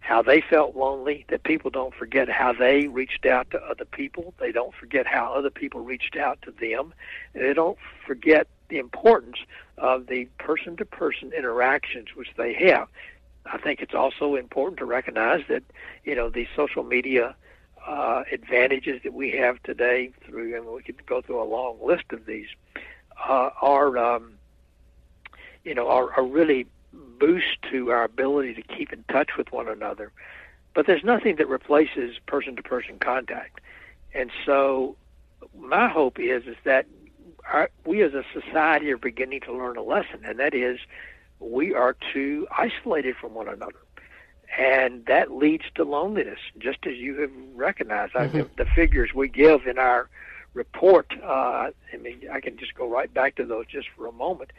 how 0.05 0.21
they 0.21 0.43
felt 0.43 0.77
lonely, 0.77 1.25
that 1.31 1.45
people 1.45 1.71
don't 1.71 1.95
forget 1.95 2.29
how 2.29 2.53
they 2.53 2.89
reached 2.89 3.25
out 3.25 3.51
to 3.51 3.59
other 3.63 3.87
people, 3.87 4.35
they 4.39 4.53
don't 4.53 4.75
forget 4.75 5.07
how 5.07 5.33
other 5.33 5.49
people 5.49 5.81
reached 5.81 6.15
out 6.15 6.39
to 6.43 6.51
them, 6.51 6.93
and 7.33 7.43
they 7.43 7.55
don't 7.55 7.79
forget 8.07 8.47
the 8.69 8.77
importance 8.77 9.39
of 9.79 10.07
the 10.09 10.27
person 10.39 10.77
to 10.77 10.85
person 10.85 11.33
interactions 11.33 12.09
which 12.15 12.29
they 12.37 12.53
have. 12.53 12.87
I 13.47 13.57
think 13.57 13.81
it's 13.81 13.95
also 13.95 14.35
important 14.35 14.79
to 14.81 14.85
recognize 14.85 15.43
that, 15.49 15.63
you 16.05 16.15
know, 16.15 16.29
the 16.29 16.47
social 16.55 16.83
media 16.83 17.35
uh, 17.87 18.25
advantages 18.31 19.01
that 19.05 19.15
we 19.15 19.31
have 19.31 19.63
today 19.63 20.11
through, 20.27 20.55
and 20.55 20.67
we 20.67 20.83
could 20.83 21.05
go 21.07 21.23
through 21.23 21.43
a 21.43 21.49
long 21.49 21.79
list 21.83 22.05
of 22.11 22.27
these, 22.27 22.49
uh, 23.27 23.51
are, 23.63 23.97
um, 23.97 24.35
you 25.65 25.75
know, 25.75 25.89
are, 25.89 26.13
are 26.13 26.27
really 26.27 26.67
boost 27.19 27.63
to 27.71 27.91
our 27.91 28.05
ability 28.05 28.55
to 28.55 28.63
keep 28.63 28.93
in 28.93 29.05
touch 29.11 29.31
with 29.37 29.53
one 29.53 29.69
another. 29.69 30.13
But 30.75 30.87
there's 30.87 31.05
nothing 31.05 31.37
that 31.37 31.49
replaces 31.49 32.19
person 32.27 32.57
to 32.57 32.63
person 32.63 32.99
contact. 32.99 33.61
And 34.13 34.31
so 34.45 34.97
my 35.59 35.89
hope 35.89 36.19
is 36.19 36.47
is 36.47 36.57
that 36.65 36.87
our, 37.51 37.71
we 37.85 38.03
as 38.03 38.15
a 38.15 38.25
society 38.33 38.91
are 38.91 38.99
beginning 38.99 39.41
to 39.43 39.53
learn 39.53 39.77
a 39.77 39.83
lesson, 39.83 40.21
and 40.25 40.39
that 40.39 40.55
is 40.55 40.79
we 41.41 41.75
are 41.75 41.97
too 42.13 42.47
isolated 42.57 43.17
from 43.17 43.35
one 43.35 43.49
another. 43.49 43.75
And 44.57 45.05
that 45.07 45.33
leads 45.33 45.65
to 45.75 45.85
loneliness, 45.85 46.39
just 46.59 46.87
as 46.87 46.97
you 46.97 47.21
have 47.21 47.31
recognized. 47.55 48.15
Mm-hmm. 48.15 48.37
I, 48.39 48.47
the 48.57 48.67
figures 48.71 49.11
we 49.13 49.29
give 49.29 49.67
in 49.67 49.79
our 49.79 50.09
report, 50.55 51.13
uh, 51.23 51.71
I 51.93 51.97
mean, 52.01 52.29
I 52.33 52.41
can 52.41 52.57
just 52.57 52.75
go 52.75 52.89
right 52.89 53.13
back 53.13 53.35
to 53.37 53.45
those 53.45 53.67
just 53.67 53.89
for 53.97 54.07
a 54.07 54.13
moment, 54.13 54.53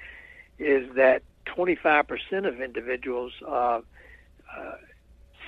is 0.59 0.93
that 0.95 1.23
25% 1.45 2.47
of 2.47 2.61
individuals 2.61 3.33
uh, 3.47 3.81
uh, 4.55 4.75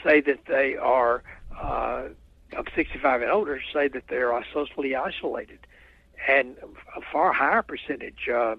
say 0.04 0.22
that 0.22 0.46
they 0.48 0.76
are, 0.76 1.24
uh, 1.60 2.10
of 2.56 2.66
65 2.76 3.22
and 3.22 3.32
older, 3.32 3.62
say 3.74 3.88
that 3.88 4.08
they 4.08 4.18
are 4.18 4.44
socially 4.54 4.96
isolated. 4.96 5.60
And 6.28 6.56
a 6.96 7.02
far 7.12 7.32
higher 7.32 7.62
percentage, 7.62 8.28
uh, 8.30 8.56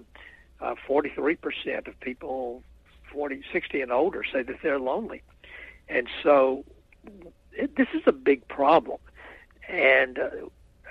uh, 0.61 0.75
43% 0.87 1.87
of 1.87 1.99
people 1.99 2.63
40, 3.11 3.43
60 3.51 3.81
and 3.81 3.91
older 3.91 4.23
say 4.23 4.43
that 4.43 4.57
they're 4.61 4.79
lonely. 4.79 5.21
And 5.87 6.07
so 6.21 6.63
it, 7.53 7.75
this 7.75 7.87
is 7.93 8.01
a 8.05 8.11
big 8.11 8.47
problem. 8.47 8.99
And 9.67 10.19
uh, 10.19 10.29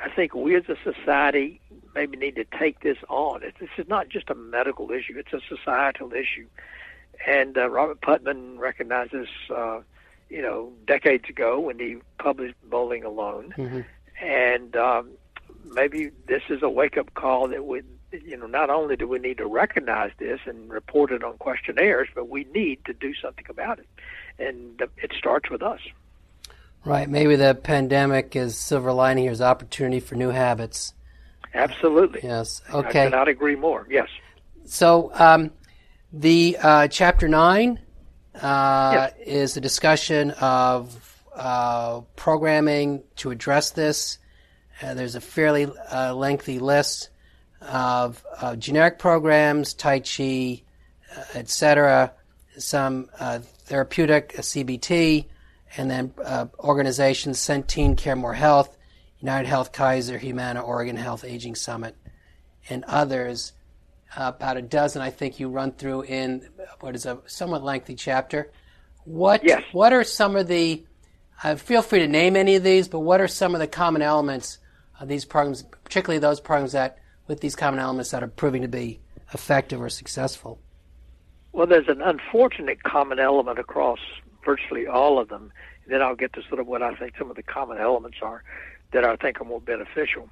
I 0.03 0.09
think 0.11 0.35
we 0.35 0.55
as 0.57 0.65
a 0.69 0.77
society 0.83 1.61
maybe 1.95 2.17
need 2.17 2.37
to 2.37 2.45
take 2.45 2.81
this 2.81 2.99
on. 3.09 3.41
This 3.41 3.71
is 3.77 3.89
not 3.89 4.09
just 4.09 4.31
a 4.31 4.35
medical 4.35 4.91
issue; 4.91 5.15
it's 5.17 5.33
a 5.33 5.41
societal 5.49 6.13
issue. 6.13 6.47
And 7.27 7.59
uh, 7.59 7.69
Robert 7.69 8.01
Putnam 8.01 8.59
recognized 8.59 9.13
this, 9.13 9.29
uh, 9.51 9.81
you 10.31 10.43
know, 10.43 10.73
decades 10.87 11.29
ago 11.29 11.59
when 11.61 11.79
he 11.79 11.97
published 12.19 12.55
Bowling 12.69 13.05
Alone. 13.05 13.55
Mm-hmm. 13.57 13.81
And 14.25 14.77
um, 14.77 15.11
maybe 15.65 16.11
this 16.27 16.43
is 16.49 16.63
a 16.63 16.71
wake-up 16.71 17.15
call 17.15 17.49
that 17.49 17.65
would, 17.65 17.87
you 18.13 18.37
know, 18.37 18.47
not 18.47 18.71
only 18.71 18.97
do 18.97 19.07
we 19.09 19.19
need 19.19 19.39
to 19.39 19.47
recognize 19.47 20.13
this 20.19 20.41
and 20.47 20.71
report 20.71 21.11
it 21.13 21.25
on 21.25 21.39
questionnaires, 21.39 22.09
but 22.15 22.29
we 22.29 22.45
need 22.55 22.85
to 22.85 22.93
do 22.93 23.15
something 23.15 23.47
about 23.49 23.79
it. 23.79 23.89
And 24.39 24.81
it 24.97 25.13
starts 25.17 25.51
with 25.51 25.63
us. 25.63 25.81
Right. 26.85 27.09
Maybe 27.09 27.37
the 27.37 27.55
pandemic 27.55 28.37
is 28.37 28.57
silver 28.57 28.93
lining 28.93 29.25
here 29.25 29.33
is 29.33 29.41
opportunity 29.41 30.01
for 30.01 30.15
new 30.15 30.31
habits. 30.31 30.95
Absolutely. 31.55 32.21
Yes. 32.23 32.63
Okay. 32.73 33.03
I 33.03 33.11
cannot 33.11 33.29
agree 33.29 33.57
more. 33.57 33.87
Yes. 33.91 34.09
So 34.65 35.11
um, 35.15 35.51
the 36.13 36.57
uh, 36.61 36.89
chapter 36.89 37.29
nine 37.29 37.81
uh, 38.41 39.11
yes. 39.19 39.27
is 39.27 39.57
a 39.57 39.61
discussion 39.61 40.31
of 40.33 41.25
uh, 41.35 42.01
programming 42.17 43.03
to 43.17 43.31
address 43.31 43.71
this. 43.71 44.19
Uh, 44.83 44.95
there's 44.95 45.15
a 45.15 45.21
fairly 45.21 45.67
uh, 45.93 46.15
lengthy 46.15 46.59
list 46.59 47.11
of 47.61 48.25
generic 48.59 48.99
programs, 48.99 49.75
Tai 49.75 50.01
Chi, 50.01 50.63
uh, 51.17 51.23
etc. 51.35 52.13
Some 52.57 53.09
therapeutic, 53.65 54.35
CBT, 54.37 55.27
and 55.77 55.91
then 55.91 56.13
organizations, 56.59 57.39
Centene, 57.39 57.97
CareMore 57.97 58.35
Health, 58.35 58.77
United 59.21 59.49
Health 59.49 59.73
Kaiser, 59.73 60.19
Humana, 60.19 60.61
Oregon 60.61 60.97
Health 60.97 61.25
Aging 61.25 61.55
Summit, 61.55 61.97
and 62.69 62.85
others. 62.85 63.53
Uh, 64.17 64.33
about 64.35 64.57
a 64.57 64.63
dozen, 64.63 65.03
I 65.03 65.11
think 65.11 65.39
you 65.39 65.51
run 65.51 65.73
through 65.73 66.03
in 66.03 66.49
what 66.81 66.95
is 66.95 67.05
a 67.05 67.19
somewhat 67.27 67.63
lengthy 67.63 67.95
chapter. 67.95 68.51
What 69.05 69.45
yes. 69.45 69.63
what 69.73 69.93
are 69.93 70.03
some 70.05 70.35
of 70.35 70.49
the? 70.49 70.85
Uh, 71.43 71.57
feel 71.57 71.83
free 71.83 71.99
to 72.01 72.09
name 72.09 72.35
any 72.35 72.57
of 72.57 72.63
these, 72.63 72.89
but 72.89 73.01
what 73.01 73.21
are 73.21 73.29
some 73.29 73.55
of 73.55 73.61
the 73.61 73.67
common 73.67 74.01
elements 74.01 74.59
of 74.99 75.09
these 75.09 75.25
programs, 75.25 75.63
particularly 75.63 76.19
those 76.19 76.41
programs 76.41 76.73
that 76.73 76.99
with 77.27 77.41
these 77.41 77.55
common 77.55 77.81
elements 77.81 78.11
that 78.11 78.23
are 78.23 78.29
proving 78.29 78.63
to 78.63 78.69
be 78.69 78.99
effective 79.35 79.81
or 79.81 79.91
successful? 79.91 80.59
Well, 81.53 81.67
there's 81.67 81.89
an 81.89 82.01
unfortunate 82.01 82.83
common 82.83 83.19
element 83.19 83.59
across 83.59 84.01
virtually 84.51 84.87
all 84.87 85.15
of 85.23 85.27
them. 85.29 85.45
Then 85.91 86.01
I'll 86.05 86.21
get 86.25 86.33
to 86.37 86.43
sort 86.49 86.61
of 86.63 86.67
what 86.73 86.83
I 86.83 86.93
think 87.01 87.13
some 87.19 87.29
of 87.33 87.37
the 87.37 87.43
common 87.57 87.79
elements 87.89 88.19
are. 88.23 88.41
that 88.93 89.05
I 89.05 89.17
think 89.17 89.41
are 89.41 89.45
more 89.45 89.61
beneficial. 89.61 90.25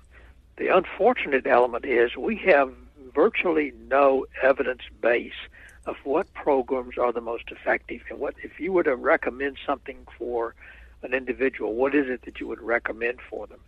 The 0.57 0.69
unfortunate 0.75 1.47
element 1.47 1.85
is 1.85 2.17
we 2.17 2.37
have 2.53 2.73
virtually 3.15 3.73
no 3.89 4.25
evidence 4.43 4.83
base 5.01 5.41
of 5.87 5.97
what 6.05 6.33
programs 6.35 6.97
are 6.99 7.13
the 7.13 7.21
most 7.21 7.47
effective 7.57 8.01
and 8.11 8.19
what 8.19 8.35
if 8.43 8.59
you 8.59 8.73
were 8.73 8.83
to 8.83 8.97
recommend 8.97 9.55
something 9.69 9.99
for 10.19 10.55
an 11.03 11.13
individual, 11.15 11.75
what 11.75 11.95
is 11.95 12.07
it 12.09 12.23
that 12.25 12.41
you 12.41 12.47
would 12.49 12.61
recommend 12.77 13.19
for 13.31 13.47
them? 13.47 13.61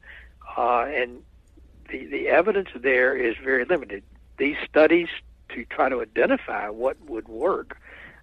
Uh, 0.57 0.85
and 1.01 1.23
the 1.91 2.07
the 2.07 2.29
evidence 2.41 2.71
there 2.75 3.13
is 3.29 3.35
very 3.51 3.65
limited. 3.65 4.03
These 4.39 4.57
studies 4.69 5.09
to 5.51 5.65
try 5.77 5.89
to 5.89 6.01
identify 6.01 6.65
what 6.83 6.97
would 7.13 7.29
work, 7.29 7.79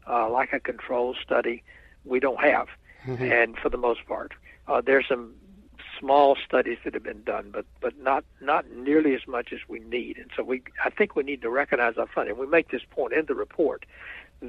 uh, 0.07 0.29
like 0.39 0.51
a 0.53 0.59
control 0.59 1.15
study, 1.25 1.57
we 2.05 2.19
don't 2.19 2.39
have, 2.39 2.67
mm-hmm. 3.05 3.23
and 3.23 3.57
for 3.57 3.69
the 3.69 3.77
most 3.77 4.05
part, 4.05 4.33
uh, 4.67 4.81
there's 4.81 5.07
some 5.07 5.33
small 5.99 6.35
studies 6.45 6.77
that 6.83 6.93
have 6.93 7.03
been 7.03 7.23
done, 7.23 7.49
but 7.51 7.65
but 7.79 7.97
not 7.99 8.23
not 8.41 8.69
nearly 8.71 9.15
as 9.15 9.27
much 9.27 9.53
as 9.53 9.59
we 9.67 9.79
need. 9.79 10.17
And 10.17 10.29
so 10.35 10.43
we, 10.43 10.61
I 10.83 10.89
think 10.89 11.15
we 11.15 11.23
need 11.23 11.41
to 11.41 11.49
recognize 11.49 11.97
up 11.97 12.09
front, 12.09 12.29
and 12.29 12.37
we 12.37 12.47
make 12.47 12.69
this 12.69 12.83
point 12.89 13.13
in 13.13 13.25
the 13.25 13.35
report 13.35 13.85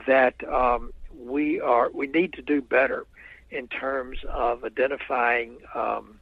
that 0.07 0.35
um, 0.49 0.93
we 1.17 1.61
are 1.61 1.91
we 1.91 2.07
need 2.07 2.33
to 2.35 2.43
do 2.43 2.61
better 2.61 3.07
in 3.51 3.69
terms 3.69 4.19
of 4.29 4.65
identifying 4.65 5.59
um, 5.75 6.19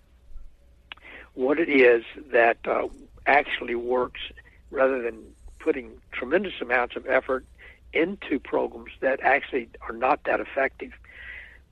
what 1.35 1.59
it 1.59 1.69
is 1.69 2.05
that 2.31 2.59
uh, 2.67 2.87
actually 3.27 3.75
works, 3.75 4.21
rather 4.71 5.01
than 5.03 5.25
putting 5.59 5.91
tremendous 6.13 6.61
amounts 6.61 6.97
of 6.97 7.07
effort 7.07 7.45
into 7.93 8.39
programs 8.39 8.91
that 9.01 9.21
actually 9.23 9.69
are 9.89 9.95
not 9.95 10.25
that 10.25 10.41
effective. 10.41 10.93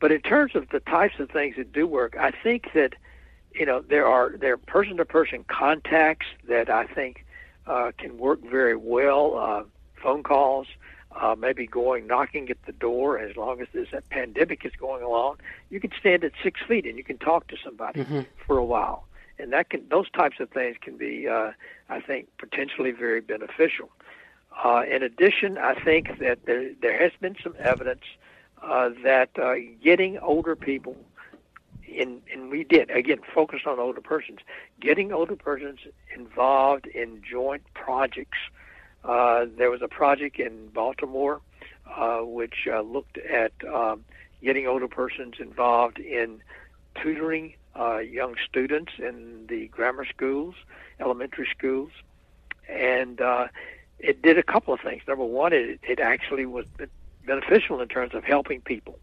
But 0.02 0.10
in 0.10 0.20
terms 0.20 0.56
of 0.56 0.68
the 0.70 0.80
types 0.80 1.20
of 1.20 1.30
things 1.30 1.54
that 1.54 1.72
do 1.72 1.86
work, 1.86 2.16
I 2.18 2.32
think 2.32 2.72
that 2.74 2.94
you 3.54 3.64
know 3.64 3.82
there 3.82 4.04
are 4.04 4.36
there 4.36 4.54
are 4.54 4.56
person 4.56 4.96
to 4.96 5.04
person 5.04 5.44
contacts 5.46 6.26
that 6.48 6.68
I 6.68 6.86
think 6.86 7.24
uh, 7.68 7.92
can 7.96 8.18
work 8.18 8.40
very 8.42 8.74
well. 8.74 9.38
Uh, 9.38 9.62
phone 10.02 10.24
calls, 10.24 10.66
uh, 11.12 11.36
maybe 11.38 11.68
going 11.68 12.08
knocking 12.08 12.50
at 12.50 12.56
the 12.66 12.72
door. 12.72 13.16
As 13.16 13.36
long 13.36 13.60
as 13.60 13.68
this 13.72 13.90
pandemic 14.10 14.64
is 14.64 14.72
going 14.76 15.04
along, 15.04 15.36
you 15.70 15.78
can 15.78 15.92
stand 16.00 16.24
at 16.24 16.32
six 16.42 16.60
feet 16.66 16.84
and 16.84 16.98
you 16.98 17.04
can 17.04 17.18
talk 17.18 17.46
to 17.46 17.56
somebody 17.62 18.00
mm-hmm. 18.00 18.22
for 18.44 18.58
a 18.58 18.64
while, 18.64 19.04
and 19.38 19.52
that 19.52 19.70
can 19.70 19.88
those 19.88 20.10
types 20.10 20.40
of 20.40 20.50
things 20.50 20.78
can 20.80 20.96
be, 20.96 21.28
uh, 21.28 21.52
I 21.88 22.00
think, 22.00 22.26
potentially 22.38 22.90
very 22.90 23.20
beneficial. 23.20 23.88
Uh, 24.64 24.82
in 24.82 25.04
addition, 25.04 25.58
I 25.58 25.74
think 25.74 26.18
that 26.18 26.44
there 26.44 26.72
there 26.82 27.00
has 27.00 27.12
been 27.20 27.36
some 27.40 27.54
evidence 27.60 28.02
uh, 28.62 28.90
that 29.02 29.30
uh, 29.38 29.54
getting 29.82 30.18
older 30.18 30.56
people 30.56 30.96
and 31.98 32.50
we 32.50 32.64
did 32.64 32.90
again 32.90 33.18
focus 33.34 33.62
on 33.66 33.78
older 33.78 34.00
persons, 34.00 34.38
getting 34.80 35.12
older 35.12 35.36
persons 35.36 35.80
involved 36.14 36.86
in 36.86 37.22
joint 37.28 37.62
projects. 37.74 38.38
Uh, 39.04 39.46
there 39.58 39.70
was 39.70 39.82
a 39.82 39.88
project 39.88 40.38
in 40.38 40.68
Baltimore 40.68 41.40
uh, 41.96 42.20
which 42.20 42.66
uh, 42.70 42.80
looked 42.80 43.18
at 43.18 43.52
um, 43.72 44.04
getting 44.42 44.66
older 44.66 44.88
persons 44.88 45.34
involved 45.38 45.98
in 45.98 46.40
tutoring 46.94 47.54
uh, 47.78 47.98
young 47.98 48.36
students 48.48 48.92
in 48.98 49.46
the 49.48 49.66
grammar 49.68 50.06
schools, 50.06 50.54
elementary 51.00 51.48
schools, 51.56 51.90
and 52.68 53.20
it 53.98 54.22
did 54.22 54.38
a 54.38 54.42
couple 54.42 54.72
of 54.74 54.80
things. 54.80 55.02
Number 55.06 55.24
one, 55.24 55.52
it, 55.52 55.78
it 55.82 56.00
actually 56.00 56.46
was 56.46 56.66
beneficial 57.26 57.80
in 57.80 57.88
terms 57.88 58.14
of 58.14 58.24
helping 58.24 58.60
people 58.60 58.98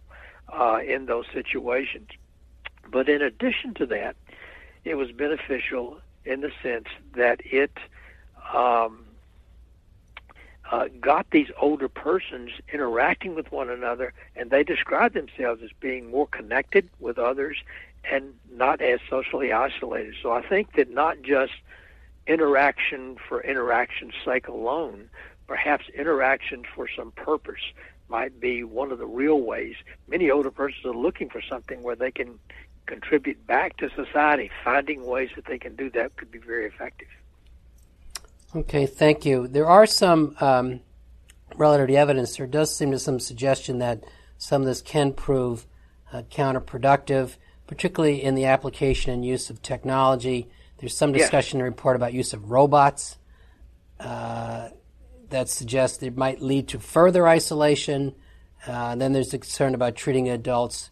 uh, 0.52 0.80
in 0.86 1.06
those 1.06 1.26
situations. 1.34 2.10
But 2.92 3.08
in 3.10 3.22
addition 3.22 3.74
to 3.76 3.86
that, 3.88 4.16
it 4.84 4.96
was 4.96 5.12
beneficial 5.12 6.00
in 6.26 6.42
the 6.42 6.52
sense 6.62 6.88
that 7.16 7.42
it 7.46 7.78
um, 8.54 9.06
uh, 10.72 10.88
got 11.00 11.30
these 11.32 11.50
older 11.60 11.88
persons 11.88 12.52
interacting 12.72 13.36
with 13.36 13.52
one 13.52 13.70
another, 13.70 14.14
and 14.36 14.50
they 14.50 14.64
described 14.64 15.16
themselves 15.16 15.62
as 15.64 15.72
being 15.80 16.10
more 16.10 16.28
connected 16.28 16.90
with 17.00 17.18
others 17.18 17.58
and 18.04 18.34
not 18.52 18.82
as 18.82 19.00
socially 19.10 19.52
isolated. 19.52 20.16
So 20.22 20.32
I 20.32 20.42
think 20.48 20.74
that 20.74 20.90
not 20.92 21.22
just 21.22 21.54
interaction 22.28 23.18
for 23.28 23.42
interaction's 23.42 24.14
sake 24.24 24.48
alone, 24.48 25.10
perhaps 25.48 25.86
interaction 25.96 26.64
for 26.76 26.88
some 26.88 27.12
purpose 27.12 27.62
might 28.10 28.40
be 28.40 28.64
one 28.64 28.92
of 28.92 28.98
the 28.98 29.06
real 29.06 29.42
ways. 29.42 29.76
Many 30.08 30.30
older 30.30 30.52
persons 30.52 30.86
are 30.86 30.98
looking 30.98 31.30
for 31.30 31.42
something 31.42 31.84
where 31.84 31.96
they 31.96 32.12
can 32.12 32.40
contribute 32.86 33.46
back 33.46 33.78
to 33.78 33.90
society. 33.96 34.50
Finding 34.64 35.06
ways 35.06 35.30
that 35.36 35.46
they 35.46 35.60
can 35.60 35.76
do 35.76 35.90
that 35.92 36.16
could 36.18 36.32
be 36.32 36.40
very 36.40 36.66
effective. 36.66 37.08
Okay, 38.56 38.88
thank 38.88 39.26
you. 39.26 39.48
There 39.48 39.68
are 39.68 39.86
some 39.86 40.36
um, 40.40 40.80
relative 41.56 41.96
evidence. 41.96 42.38
There 42.38 42.48
does 42.48 42.76
seem 42.76 42.92
to 42.92 43.00
some 43.00 43.20
suggestion 43.20 43.78
that 43.80 44.04
some 44.38 44.64
of 44.64 44.68
this 44.68 44.82
can 44.82 45.14
prove 45.14 45.68
uh, 46.12 46.24
counterproductive, 46.24 47.36
particularly 47.68 48.24
in 48.24 48.34
the 48.34 48.46
application 48.46 49.14
and 49.14 49.24
use 49.24 49.52
of 49.52 49.62
technology. 49.62 50.50
There's 50.80 50.98
some 50.98 51.12
discussion 51.12 51.60
yes. 51.60 51.66
in 51.66 51.66
the 51.66 51.66
report 51.66 51.96
about 51.96 52.14
use 52.14 52.34
of 52.34 52.50
robots 52.50 53.18
uh, 54.00 54.70
that 55.30 55.50
suggests 55.50 56.02
it 56.04 56.18
might 56.18 56.42
lead 56.42 56.68
to 56.70 56.80
further 56.80 57.28
isolation. 57.28 58.16
Uh, 58.66 58.96
then 58.96 59.14
there's 59.14 59.30
the 59.30 59.38
concern 59.38 59.74
about 59.74 59.96
treating 59.96 60.30
adults 60.30 60.90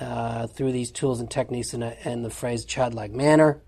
uh, 0.00 0.46
through 0.46 0.72
these 0.72 0.90
tools 0.90 1.20
and 1.20 1.30
techniques 1.30 1.74
in, 1.74 1.82
a, 1.82 1.96
in 2.04 2.22
the 2.22 2.30
phrase 2.30 2.64
childlike 2.64 3.12
manner. 3.12 3.60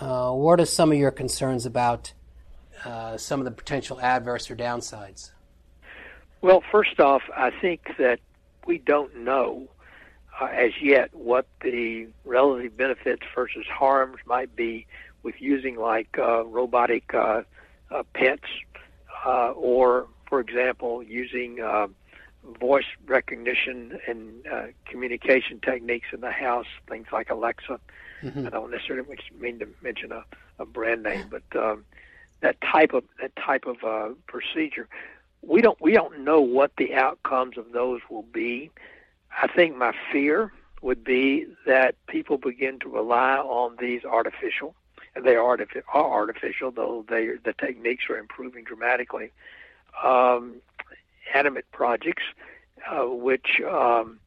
Uh, 0.00 0.30
what 0.32 0.60
are 0.60 0.66
some 0.66 0.90
of 0.90 0.98
your 0.98 1.10
concerns 1.10 1.66
about 1.66 2.12
uh, 2.84 3.16
some 3.16 3.40
of 3.40 3.44
the 3.44 3.50
potential 3.50 4.00
adverse 4.00 4.50
or 4.50 4.56
downsides? 4.56 5.30
Well, 6.42 6.62
first 6.70 7.00
off, 7.00 7.22
I 7.34 7.50
think 7.50 7.96
that 7.98 8.20
we 8.66 8.78
don't 8.78 9.16
know 9.24 9.68
uh, 10.40 10.46
as 10.46 10.72
yet 10.82 11.14
what 11.14 11.46
the 11.62 12.08
relative 12.24 12.76
benefits 12.76 13.22
versus 13.34 13.64
harms 13.66 14.18
might 14.26 14.54
be 14.54 14.86
with 15.22 15.40
using 15.40 15.76
like 15.76 16.18
uh, 16.18 16.44
robotic 16.44 17.14
pets 18.12 18.44
or, 19.30 20.06
for 20.28 20.40
example, 20.40 21.02
using 21.02 21.60
uh, 21.60 21.86
voice 22.60 22.84
recognition 23.06 23.98
and 24.06 24.46
uh, 24.46 24.66
communication 24.86 25.60
techniques 25.60 26.08
in 26.12 26.20
the 26.20 26.30
house, 26.30 26.66
things 26.88 27.06
like 27.12 27.30
Alexa. 27.30 27.80
Mm-hmm. 28.22 28.46
I 28.46 28.50
don't 28.50 28.70
necessarily 28.70 29.06
mean 29.38 29.58
to 29.58 29.68
mention 29.82 30.12
a, 30.12 30.24
a 30.58 30.66
brand 30.66 31.02
name, 31.02 31.26
but 31.30 31.42
um, 31.56 31.84
that 32.40 32.60
type 32.60 32.92
of 32.92 33.04
that 33.20 33.34
type 33.36 33.66
of 33.66 33.82
uh, 33.84 34.14
procedure, 34.26 34.88
we 35.42 35.60
don't 35.60 35.80
we 35.80 35.92
don't 35.92 36.20
know 36.20 36.40
what 36.40 36.72
the 36.76 36.94
outcomes 36.94 37.58
of 37.58 37.72
those 37.72 38.00
will 38.10 38.22
be. 38.22 38.70
I 39.42 39.48
think 39.48 39.76
my 39.76 39.92
fear 40.12 40.52
would 40.80 41.02
be 41.02 41.46
that 41.66 41.96
people 42.06 42.38
begin 42.38 42.78
to 42.80 42.88
rely 42.88 43.36
on 43.38 43.76
these 43.80 44.04
artificial, 44.04 44.74
they 45.22 45.36
are, 45.36 45.58
artificial, 45.94 46.70
though 46.70 47.04
they 47.08 47.30
the 47.44 47.52
techniques 47.52 48.04
are 48.10 48.18
improving 48.18 48.64
dramatically. 48.64 49.30
Um, 50.02 50.56
animate 51.32 51.70
projects, 51.72 52.24
uh, 52.90 53.06
which 53.06 53.60
um, 53.68 54.18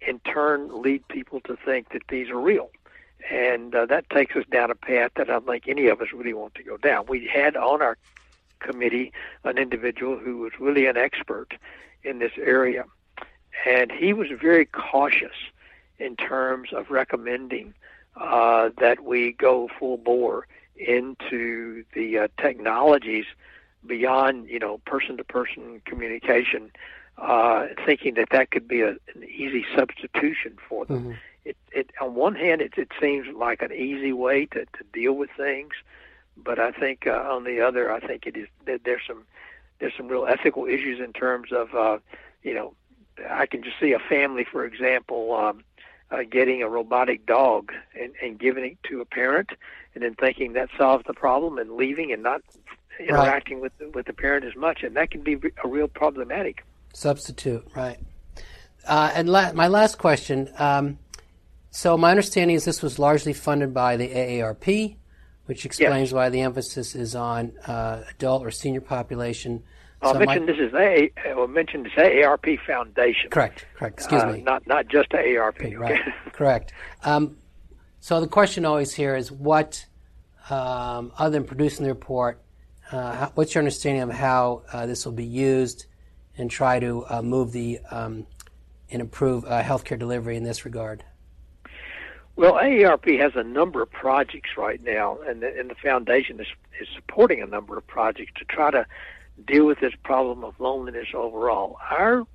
in 0.00 0.18
turn 0.20 0.82
lead 0.82 1.06
people 1.08 1.40
to 1.42 1.56
think 1.64 1.90
that 1.90 2.02
these 2.08 2.30
are 2.30 2.40
real. 2.40 2.70
And 3.30 3.74
uh, 3.74 3.86
that 3.86 4.10
takes 4.10 4.34
us 4.34 4.44
down 4.50 4.70
a 4.70 4.74
path 4.74 5.12
that 5.16 5.30
I 5.30 5.34
don't 5.34 5.46
think 5.46 5.68
any 5.68 5.86
of 5.86 6.00
us 6.00 6.08
really 6.12 6.34
want 6.34 6.54
to 6.56 6.62
go 6.62 6.76
down. 6.76 7.06
We 7.08 7.28
had 7.28 7.56
on 7.56 7.80
our 7.80 7.96
committee 8.58 9.12
an 9.44 9.58
individual 9.58 10.18
who 10.18 10.38
was 10.38 10.52
really 10.58 10.86
an 10.86 10.96
expert 10.96 11.54
in 12.02 12.18
this 12.18 12.32
area, 12.36 12.84
and 13.66 13.92
he 13.92 14.12
was 14.12 14.28
very 14.40 14.64
cautious 14.66 15.36
in 15.98 16.16
terms 16.16 16.72
of 16.72 16.90
recommending 16.90 17.74
uh, 18.16 18.70
that 18.78 19.04
we 19.04 19.32
go 19.32 19.68
full 19.78 19.96
bore 19.96 20.46
into 20.76 21.84
the 21.94 22.18
uh, 22.18 22.28
technologies 22.40 23.26
beyond 23.86 24.48
you 24.48 24.58
know 24.58 24.78
person 24.78 25.16
to 25.16 25.24
person 25.24 25.80
communication, 25.84 26.70
uh, 27.18 27.66
thinking 27.84 28.14
that 28.14 28.28
that 28.30 28.50
could 28.50 28.68
be 28.68 28.80
a, 28.80 28.90
an 28.90 29.24
easy 29.24 29.64
substitution 29.76 30.56
for 30.68 30.84
them. 30.84 30.98
Mm-hmm. 30.98 31.12
It, 31.44 31.56
it 31.72 31.90
on 32.00 32.14
one 32.14 32.34
hand 32.34 32.60
it, 32.60 32.74
it 32.76 32.88
seems 33.00 33.26
like 33.34 33.62
an 33.62 33.72
easy 33.72 34.12
way 34.12 34.46
to, 34.46 34.60
to 34.64 34.84
deal 34.92 35.14
with 35.14 35.30
things, 35.36 35.72
but 36.36 36.58
I 36.58 36.70
think 36.70 37.06
uh, 37.06 37.10
on 37.10 37.44
the 37.44 37.60
other 37.60 37.92
I 37.92 38.00
think 38.00 38.26
it 38.26 38.36
is 38.36 38.48
that 38.66 38.84
there's 38.84 39.02
some 39.06 39.24
there's 39.78 39.94
some 39.96 40.08
real 40.08 40.26
ethical 40.26 40.66
issues 40.66 41.00
in 41.00 41.12
terms 41.12 41.50
of 41.50 41.74
uh, 41.74 41.98
you 42.42 42.54
know 42.54 42.74
I 43.28 43.46
can 43.46 43.62
just 43.62 43.80
see 43.80 43.92
a 43.92 43.98
family 43.98 44.44
for 44.44 44.64
example. 44.64 45.34
Um, 45.34 45.64
uh, 46.12 46.18
getting 46.30 46.62
a 46.62 46.68
robotic 46.68 47.26
dog 47.26 47.72
and, 47.98 48.12
and 48.22 48.38
giving 48.38 48.64
it 48.64 48.78
to 48.88 49.00
a 49.00 49.04
parent, 49.04 49.50
and 49.94 50.04
then 50.04 50.14
thinking 50.14 50.52
that 50.52 50.68
solves 50.76 51.04
the 51.06 51.14
problem 51.14 51.58
and 51.58 51.72
leaving 51.72 52.12
and 52.12 52.22
not 52.22 52.42
interacting 53.00 53.60
right. 53.60 53.72
with 53.80 53.94
with 53.94 54.06
the 54.06 54.12
parent 54.12 54.44
as 54.44 54.54
much, 54.54 54.82
and 54.82 54.96
that 54.96 55.10
can 55.10 55.22
be 55.22 55.38
a 55.64 55.68
real 55.68 55.88
problematic. 55.88 56.64
Substitute, 56.92 57.66
right? 57.74 57.98
Uh, 58.86 59.10
and 59.14 59.28
la- 59.28 59.52
my 59.52 59.68
last 59.68 59.98
question: 59.98 60.50
um, 60.58 60.98
So 61.70 61.96
my 61.96 62.10
understanding 62.10 62.56
is 62.56 62.64
this 62.64 62.82
was 62.82 62.98
largely 62.98 63.32
funded 63.32 63.72
by 63.72 63.96
the 63.96 64.08
AARP, 64.08 64.96
which 65.46 65.64
explains 65.64 66.10
Yes. 66.10 66.12
why 66.12 66.28
the 66.28 66.40
emphasis 66.40 66.94
is 66.94 67.14
on 67.14 67.52
uh, 67.66 68.02
adult 68.10 68.44
or 68.44 68.50
senior 68.50 68.80
population. 68.82 69.62
I'll 70.02 70.14
So 70.14 70.20
my- 70.20 70.38
this 70.38 70.58
is 70.58 70.74
A. 70.74 71.10
I'll 71.28 71.46
mention 71.46 71.84
this 71.84 71.92
AARP 71.92 72.58
Foundation. 72.66 73.30
correct, 73.30 73.66
correct. 73.76 74.00
Excuse 74.00 74.22
uh, 74.22 74.32
me. 74.32 74.42
Not 74.42 74.66
not 74.66 74.88
just 74.88 75.10
AARP. 75.10 75.56
Okay. 75.60 75.76
Right, 75.76 76.00
correct. 76.32 76.72
Um, 77.04 77.38
so 78.00 78.20
the 78.20 78.26
question 78.26 78.64
always 78.64 78.92
here 78.92 79.14
is 79.14 79.30
what, 79.30 79.86
um, 80.50 81.12
other 81.16 81.30
than 81.30 81.44
producing 81.44 81.84
the 81.84 81.90
report, 81.90 82.42
uh, 82.90 83.28
what's 83.34 83.54
your 83.54 83.60
understanding 83.60 84.02
of 84.02 84.10
how 84.10 84.62
uh, 84.72 84.86
this 84.86 85.04
will 85.04 85.12
be 85.12 85.24
used 85.24 85.86
and 86.36 86.50
try 86.50 86.80
to 86.80 87.04
uh, 87.08 87.22
move 87.22 87.52
the 87.52 87.78
um, 87.90 88.26
and 88.90 89.00
improve 89.00 89.44
uh, 89.44 89.62
healthcare 89.62 89.98
delivery 89.98 90.36
in 90.36 90.42
this 90.42 90.64
regard? 90.64 91.04
Well, 92.34 92.54
AARP 92.54 93.20
has 93.20 93.32
a 93.36 93.44
number 93.44 93.82
of 93.82 93.90
projects 93.90 94.50
right 94.56 94.82
now, 94.82 95.18
and 95.28 95.42
the, 95.42 95.58
and 95.58 95.70
the 95.70 95.74
foundation 95.74 96.40
is, 96.40 96.46
is 96.80 96.88
supporting 96.94 97.40
a 97.40 97.46
number 97.46 97.76
of 97.76 97.86
projects 97.86 98.32
to 98.38 98.44
try 98.46 98.70
to 98.70 98.86
deal 99.46 99.66
with 99.66 99.80
this 99.80 99.94
problem 100.02 100.44
of 100.44 100.58
loneliness 100.60 101.08
overall. 101.14 101.78
Our 101.90 102.26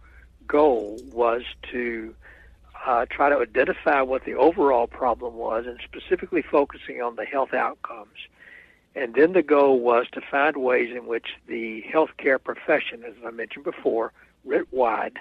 goal 0.48 1.00
was 1.12 1.44
to 1.72 2.16
uh, 2.86 3.06
try 3.10 3.30
to 3.30 3.38
identify 3.38 4.02
what 4.02 4.24
the 4.26 4.36
overall 4.36 4.88
problem 4.88 5.36
was, 5.36 5.66
and 5.66 5.80
specifically 5.84 6.42
focusing 6.42 7.02
on 7.02 7.16
the 7.16 7.26
health 7.26 7.54
outcomes. 7.54 8.18
And 8.96 9.14
then 9.14 9.34
the 9.34 9.44
goal 9.44 9.80
was 9.80 10.08
to 10.14 10.22
find 10.22 10.58
ways 10.58 10.90
in 10.96 11.06
which 11.06 11.28
the 11.48 11.84
healthcare 11.94 12.42
profession, 12.44 13.04
as 13.06 13.14
I 13.26 13.32
mentioned 13.32 13.66
before, 13.66 14.12
writ 14.46 14.68
wide, 14.72 15.18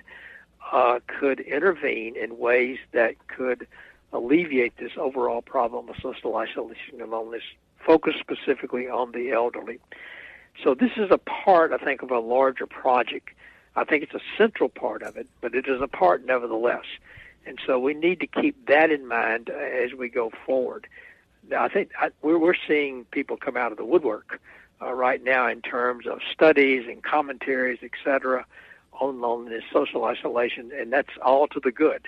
uh, 0.72 1.00
could 1.06 1.40
intervene 1.40 2.16
in 2.16 2.38
ways 2.38 2.78
that 2.92 3.14
could 3.28 3.66
alleviate 4.12 4.76
this 4.78 4.92
overall 4.96 5.42
problem 5.42 5.88
of 5.88 5.96
social 6.00 6.36
isolation 6.36 7.00
and 7.00 7.10
loneliness, 7.10 7.44
focused 7.84 8.18
specifically 8.18 8.88
on 8.88 9.12
the 9.12 9.30
elderly. 9.30 9.78
So 10.62 10.74
this 10.74 10.92
is 10.96 11.10
a 11.10 11.18
part, 11.18 11.72
I 11.72 11.78
think, 11.78 12.02
of 12.02 12.10
a 12.10 12.18
larger 12.18 12.66
project. 12.66 13.30
I 13.74 13.84
think 13.84 14.02
it's 14.02 14.14
a 14.14 14.20
central 14.38 14.68
part 14.68 15.02
of 15.02 15.16
it, 15.16 15.26
but 15.40 15.54
it 15.54 15.66
is 15.68 15.80
a 15.82 15.88
part 15.88 16.24
nevertheless. 16.24 16.84
And 17.46 17.58
so 17.64 17.78
we 17.78 17.94
need 17.94 18.20
to 18.20 18.26
keep 18.26 18.66
that 18.66 18.90
in 18.90 19.06
mind 19.06 19.50
as 19.50 19.92
we 19.92 20.08
go 20.08 20.32
forward. 20.44 20.86
Now, 21.48 21.64
I 21.64 21.68
think 21.68 21.90
I, 22.00 22.10
we're, 22.22 22.38
we're 22.38 22.54
seeing 22.66 23.04
people 23.12 23.36
come 23.36 23.56
out 23.56 23.70
of 23.70 23.78
the 23.78 23.84
woodwork 23.84 24.40
uh, 24.82 24.92
right 24.92 25.22
now 25.22 25.46
in 25.48 25.62
terms 25.62 26.06
of 26.06 26.20
studies 26.32 26.86
and 26.88 27.02
commentaries, 27.02 27.78
et 27.82 27.92
cetera, 28.02 28.44
on 29.00 29.20
loneliness, 29.20 29.62
social 29.72 30.04
isolation, 30.04 30.72
and 30.76 30.92
that's 30.92 31.16
all 31.22 31.46
to 31.48 31.60
the 31.60 31.70
good. 31.70 32.06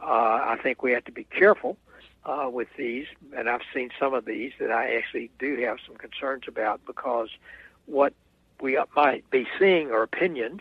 Uh, 0.00 0.04
I 0.04 0.58
think 0.62 0.82
we 0.82 0.92
have 0.92 1.04
to 1.04 1.12
be 1.12 1.24
careful 1.24 1.76
uh, 2.24 2.48
with 2.50 2.68
these, 2.76 3.06
and 3.36 3.48
I've 3.48 3.62
seen 3.74 3.90
some 3.98 4.14
of 4.14 4.24
these 4.24 4.52
that 4.60 4.70
I 4.70 4.94
actually 4.96 5.30
do 5.38 5.56
have 5.66 5.78
some 5.86 5.96
concerns 5.96 6.44
about 6.46 6.80
because 6.86 7.28
what 7.88 8.12
we 8.60 8.78
might 8.94 9.28
be 9.30 9.46
seeing 9.58 9.90
are 9.90 10.02
opinions 10.02 10.60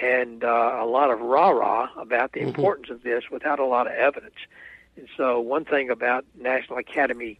and 0.00 0.44
uh, 0.44 0.78
a 0.80 0.86
lot 0.86 1.10
of 1.10 1.20
rah 1.20 1.50
rah 1.50 1.88
about 1.96 2.32
the 2.32 2.40
importance 2.40 2.90
of 2.90 3.02
this 3.02 3.24
without 3.30 3.58
a 3.58 3.64
lot 3.64 3.86
of 3.86 3.92
evidence. 3.94 4.36
And 4.96 5.08
so, 5.16 5.40
one 5.40 5.64
thing 5.64 5.90
about 5.90 6.24
National 6.40 6.78
Academy 6.78 7.38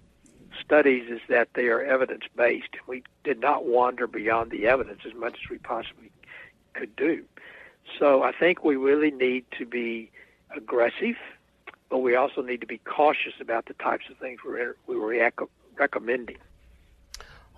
studies 0.60 1.08
is 1.10 1.20
that 1.28 1.48
they 1.54 1.66
are 1.66 1.82
evidence 1.82 2.24
based. 2.36 2.76
We 2.86 3.02
did 3.24 3.40
not 3.40 3.66
wander 3.66 4.06
beyond 4.06 4.50
the 4.50 4.66
evidence 4.66 5.00
as 5.06 5.14
much 5.14 5.38
as 5.44 5.50
we 5.50 5.58
possibly 5.58 6.10
could 6.74 6.94
do. 6.96 7.24
So, 7.98 8.22
I 8.22 8.32
think 8.32 8.64
we 8.64 8.76
really 8.76 9.10
need 9.10 9.44
to 9.58 9.66
be 9.66 10.10
aggressive, 10.56 11.16
but 11.90 11.98
we 11.98 12.16
also 12.16 12.42
need 12.42 12.60
to 12.60 12.66
be 12.66 12.78
cautious 12.78 13.34
about 13.40 13.66
the 13.66 13.74
types 13.74 14.04
of 14.10 14.16
things 14.18 14.40
we're, 14.44 14.76
we 14.86 14.96
were 14.96 15.08
rec- 15.08 15.40
recommending. 15.76 16.38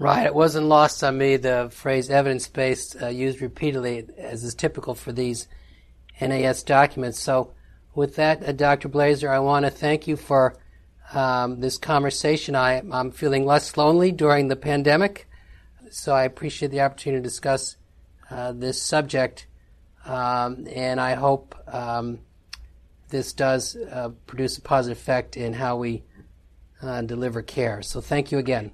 Right. 0.00 0.24
It 0.24 0.34
wasn't 0.34 0.64
lost 0.64 1.04
on 1.04 1.18
me 1.18 1.36
the 1.36 1.68
phrase 1.70 2.08
evidence 2.08 2.48
based 2.48 2.96
uh, 3.02 3.08
used 3.08 3.42
repeatedly, 3.42 4.06
as 4.16 4.42
is 4.42 4.54
typical 4.54 4.94
for 4.94 5.12
these 5.12 5.46
NAS 6.18 6.62
documents. 6.62 7.20
So, 7.20 7.52
with 7.94 8.16
that, 8.16 8.42
uh, 8.42 8.52
Dr. 8.52 8.88
Blazer, 8.88 9.30
I 9.30 9.40
want 9.40 9.66
to 9.66 9.70
thank 9.70 10.08
you 10.08 10.16
for 10.16 10.56
um, 11.12 11.60
this 11.60 11.76
conversation. 11.76 12.56
I, 12.56 12.80
I'm 12.90 13.10
feeling 13.10 13.44
less 13.44 13.76
lonely 13.76 14.10
during 14.10 14.48
the 14.48 14.56
pandemic, 14.56 15.28
so 15.90 16.14
I 16.14 16.24
appreciate 16.24 16.70
the 16.70 16.80
opportunity 16.80 17.20
to 17.20 17.22
discuss 17.22 17.76
uh, 18.30 18.52
this 18.52 18.80
subject. 18.80 19.48
Um, 20.06 20.66
and 20.74 20.98
I 20.98 21.12
hope 21.12 21.54
um, 21.68 22.20
this 23.10 23.34
does 23.34 23.76
uh, 23.76 24.12
produce 24.26 24.56
a 24.56 24.62
positive 24.62 24.96
effect 24.96 25.36
in 25.36 25.52
how 25.52 25.76
we 25.76 26.04
uh, 26.80 27.02
deliver 27.02 27.42
care. 27.42 27.82
So, 27.82 28.00
thank 28.00 28.32
you 28.32 28.38
again. 28.38 28.72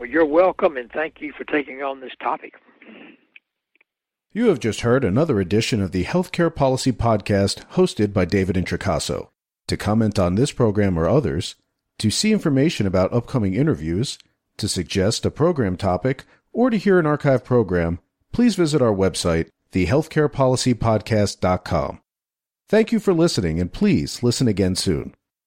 Well, 0.00 0.08
you're 0.08 0.24
welcome, 0.24 0.78
and 0.78 0.90
thank 0.90 1.20
you 1.20 1.34
for 1.36 1.44
taking 1.44 1.82
on 1.82 2.00
this 2.00 2.14
topic. 2.22 2.54
You 4.32 4.46
have 4.46 4.58
just 4.58 4.80
heard 4.80 5.04
another 5.04 5.40
edition 5.40 5.82
of 5.82 5.92
the 5.92 6.04
Healthcare 6.04 6.54
Policy 6.54 6.90
Podcast 6.90 7.66
hosted 7.72 8.14
by 8.14 8.24
David 8.24 8.56
Introcaso. 8.56 9.28
To 9.66 9.76
comment 9.76 10.18
on 10.18 10.36
this 10.36 10.52
program 10.52 10.98
or 10.98 11.06
others, 11.06 11.56
to 11.98 12.10
see 12.10 12.32
information 12.32 12.86
about 12.86 13.12
upcoming 13.12 13.52
interviews, 13.52 14.18
to 14.56 14.68
suggest 14.68 15.26
a 15.26 15.30
program 15.30 15.76
topic, 15.76 16.24
or 16.50 16.70
to 16.70 16.78
hear 16.78 16.98
an 16.98 17.04
archive 17.04 17.44
program, 17.44 17.98
please 18.32 18.56
visit 18.56 18.80
our 18.80 18.94
website, 18.94 19.50
thehealthcarepolicypodcast.com. 19.72 22.00
Thank 22.70 22.90
you 22.90 23.00
for 23.00 23.12
listening, 23.12 23.60
and 23.60 23.70
please 23.70 24.22
listen 24.22 24.48
again 24.48 24.76
soon. 24.76 25.14